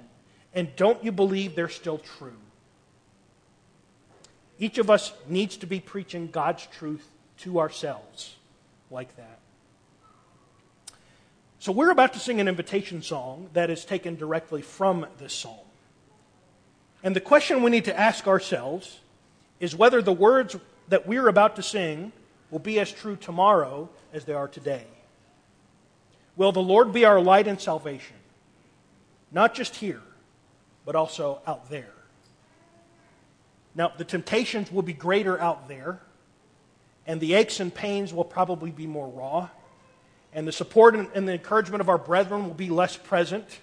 And 0.53 0.75
don't 0.75 1.03
you 1.03 1.11
believe 1.11 1.55
they're 1.55 1.69
still 1.69 1.99
true? 1.99 2.35
Each 4.57 4.77
of 4.77 4.89
us 4.89 5.13
needs 5.27 5.57
to 5.57 5.65
be 5.65 5.79
preaching 5.79 6.27
God's 6.27 6.65
truth 6.67 7.07
to 7.39 7.59
ourselves 7.59 8.35
like 8.91 9.15
that. 9.15 9.38
So, 11.61 11.73
we're 11.73 11.91
about 11.91 12.13
to 12.13 12.19
sing 12.19 12.39
an 12.39 12.47
invitation 12.47 13.01
song 13.01 13.49
that 13.51 13.69
is 13.69 13.83
taken 13.83 14.15
directly 14.15 14.61
from 14.61 15.05
this 15.17 15.33
psalm. 15.33 15.57
And 17.03 17.13
the 17.13 17.21
question 17.21 17.63
we 17.63 17.69
need 17.69 17.85
to 17.85 17.99
ask 17.99 18.27
ourselves 18.27 18.99
is 19.59 19.75
whether 19.75 20.01
the 20.01 20.13
words 20.13 20.55
that 20.87 21.05
we're 21.05 21.27
about 21.27 21.57
to 21.57 21.63
sing 21.63 22.13
will 22.49 22.59
be 22.59 22.79
as 22.79 22.89
true 22.89 23.17
tomorrow 23.17 23.89
as 24.13 24.23
they 24.23 24.33
are 24.33 24.47
today. 24.47 24.85
Will 26.37 26.53
the 26.53 26.61
Lord 26.61 26.93
be 26.93 27.03
our 27.03 27.19
light 27.19 27.45
and 27.45 27.59
salvation? 27.59 28.15
Not 29.29 29.53
just 29.53 29.75
here, 29.75 30.01
but 30.85 30.95
also 30.95 31.41
out 31.45 31.69
there. 31.69 31.91
Now, 33.75 33.91
the 33.97 34.05
temptations 34.05 34.71
will 34.71 34.81
be 34.81 34.93
greater 34.93 35.39
out 35.39 35.67
there, 35.67 35.99
and 37.05 37.19
the 37.19 37.33
aches 37.33 37.59
and 37.59 37.73
pains 37.73 38.13
will 38.13 38.23
probably 38.23 38.71
be 38.71 38.87
more 38.87 39.09
raw, 39.09 39.49
and 40.39 40.47
the 40.47 40.53
support 40.53 40.95
and 40.95 41.27
the 41.27 41.33
encouragement 41.33 41.81
of 41.81 41.89
our 41.89 41.97
brethren 41.97 42.47
will 42.47 42.53
be 42.53 42.69
less 42.69 42.95
present. 42.95 43.59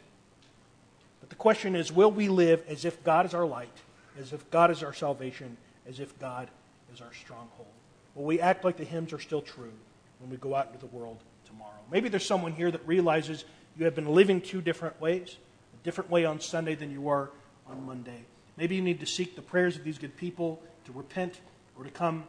But 1.21 1.31
the 1.31 1.35
question 1.35 1.75
is 1.75 1.91
will 1.91 2.11
we 2.11 2.29
live 2.29 2.63
as 2.69 2.85
if 2.85 3.03
God 3.03 3.25
is 3.25 3.33
our 3.33 3.47
light, 3.47 3.73
as 4.21 4.35
if 4.35 4.51
God 4.51 4.71
is 4.71 4.83
our 4.83 4.93
salvation, 4.93 5.57
as 5.89 6.01
if 6.01 6.19
God 6.19 6.51
is 6.93 7.01
our 7.01 7.15
stronghold. 7.15 7.71
Will 8.15 8.25
we 8.25 8.41
act 8.41 8.63
like 8.63 8.77
the 8.77 8.85
hymns 8.85 9.15
are 9.15 9.19
still 9.19 9.41
true 9.41 9.73
when 10.19 10.29
we 10.29 10.37
go 10.37 10.55
out 10.55 10.67
into 10.67 10.79
the 10.79 10.95
world 10.95 11.17
tomorrow? 11.47 11.81
Maybe 11.91 12.11
there's 12.11 12.27
someone 12.27 12.53
here 12.53 12.71
that 12.71 12.87
realizes 12.87 13.47
you 13.79 13.87
have 13.87 13.95
been 13.95 14.13
living 14.13 14.43
two 14.43 14.61
different 14.61 15.01
ways, 15.01 15.39
a 15.81 15.83
different 15.83 16.11
way 16.11 16.27
on 16.27 16.41
Sunday 16.43 16.75
than 16.75 16.91
you 16.91 17.01
were 17.01 17.31
on 17.71 17.87
Monday. 17.87 18.21
Maybe 18.59 18.77
you 18.77 18.83
need 18.83 19.01
to 19.01 19.07
seek 19.07 19.35
the 19.35 19.41
prayers 19.41 19.77
of 19.77 19.85
these 19.85 19.97
good 19.97 20.15
people 20.19 20.61
to 20.85 20.93
repent 20.93 21.41
or 21.79 21.85
to 21.85 21.91
come 21.91 22.25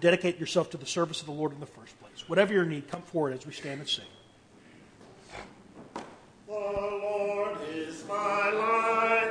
dedicate 0.00 0.38
yourself 0.38 0.70
to 0.70 0.76
the 0.76 0.86
service 0.86 1.20
of 1.20 1.26
the 1.26 1.32
Lord 1.32 1.52
in 1.52 1.60
the 1.60 1.66
first 1.66 1.98
place. 2.00 2.28
Whatever 2.28 2.52
your 2.52 2.64
need, 2.64 2.88
come 2.88 3.02
forward 3.02 3.34
as 3.34 3.46
we 3.46 3.52
stand 3.52 3.80
and 3.80 3.88
sing. 3.88 4.04
The 6.46 6.52
Lord 6.52 7.58
is 7.72 8.04
my 8.08 8.50
light 8.50 9.23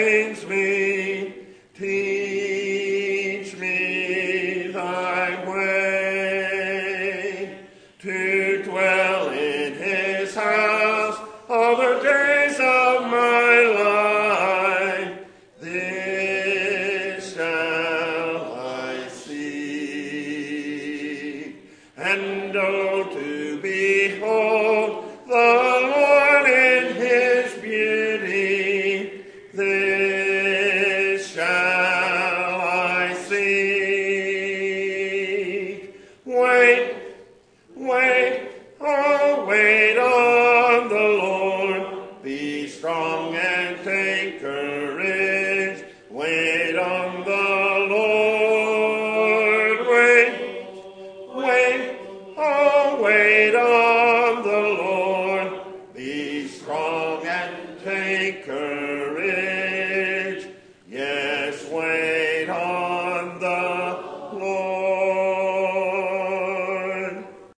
sustains 0.00 0.46
me. 0.46 2.09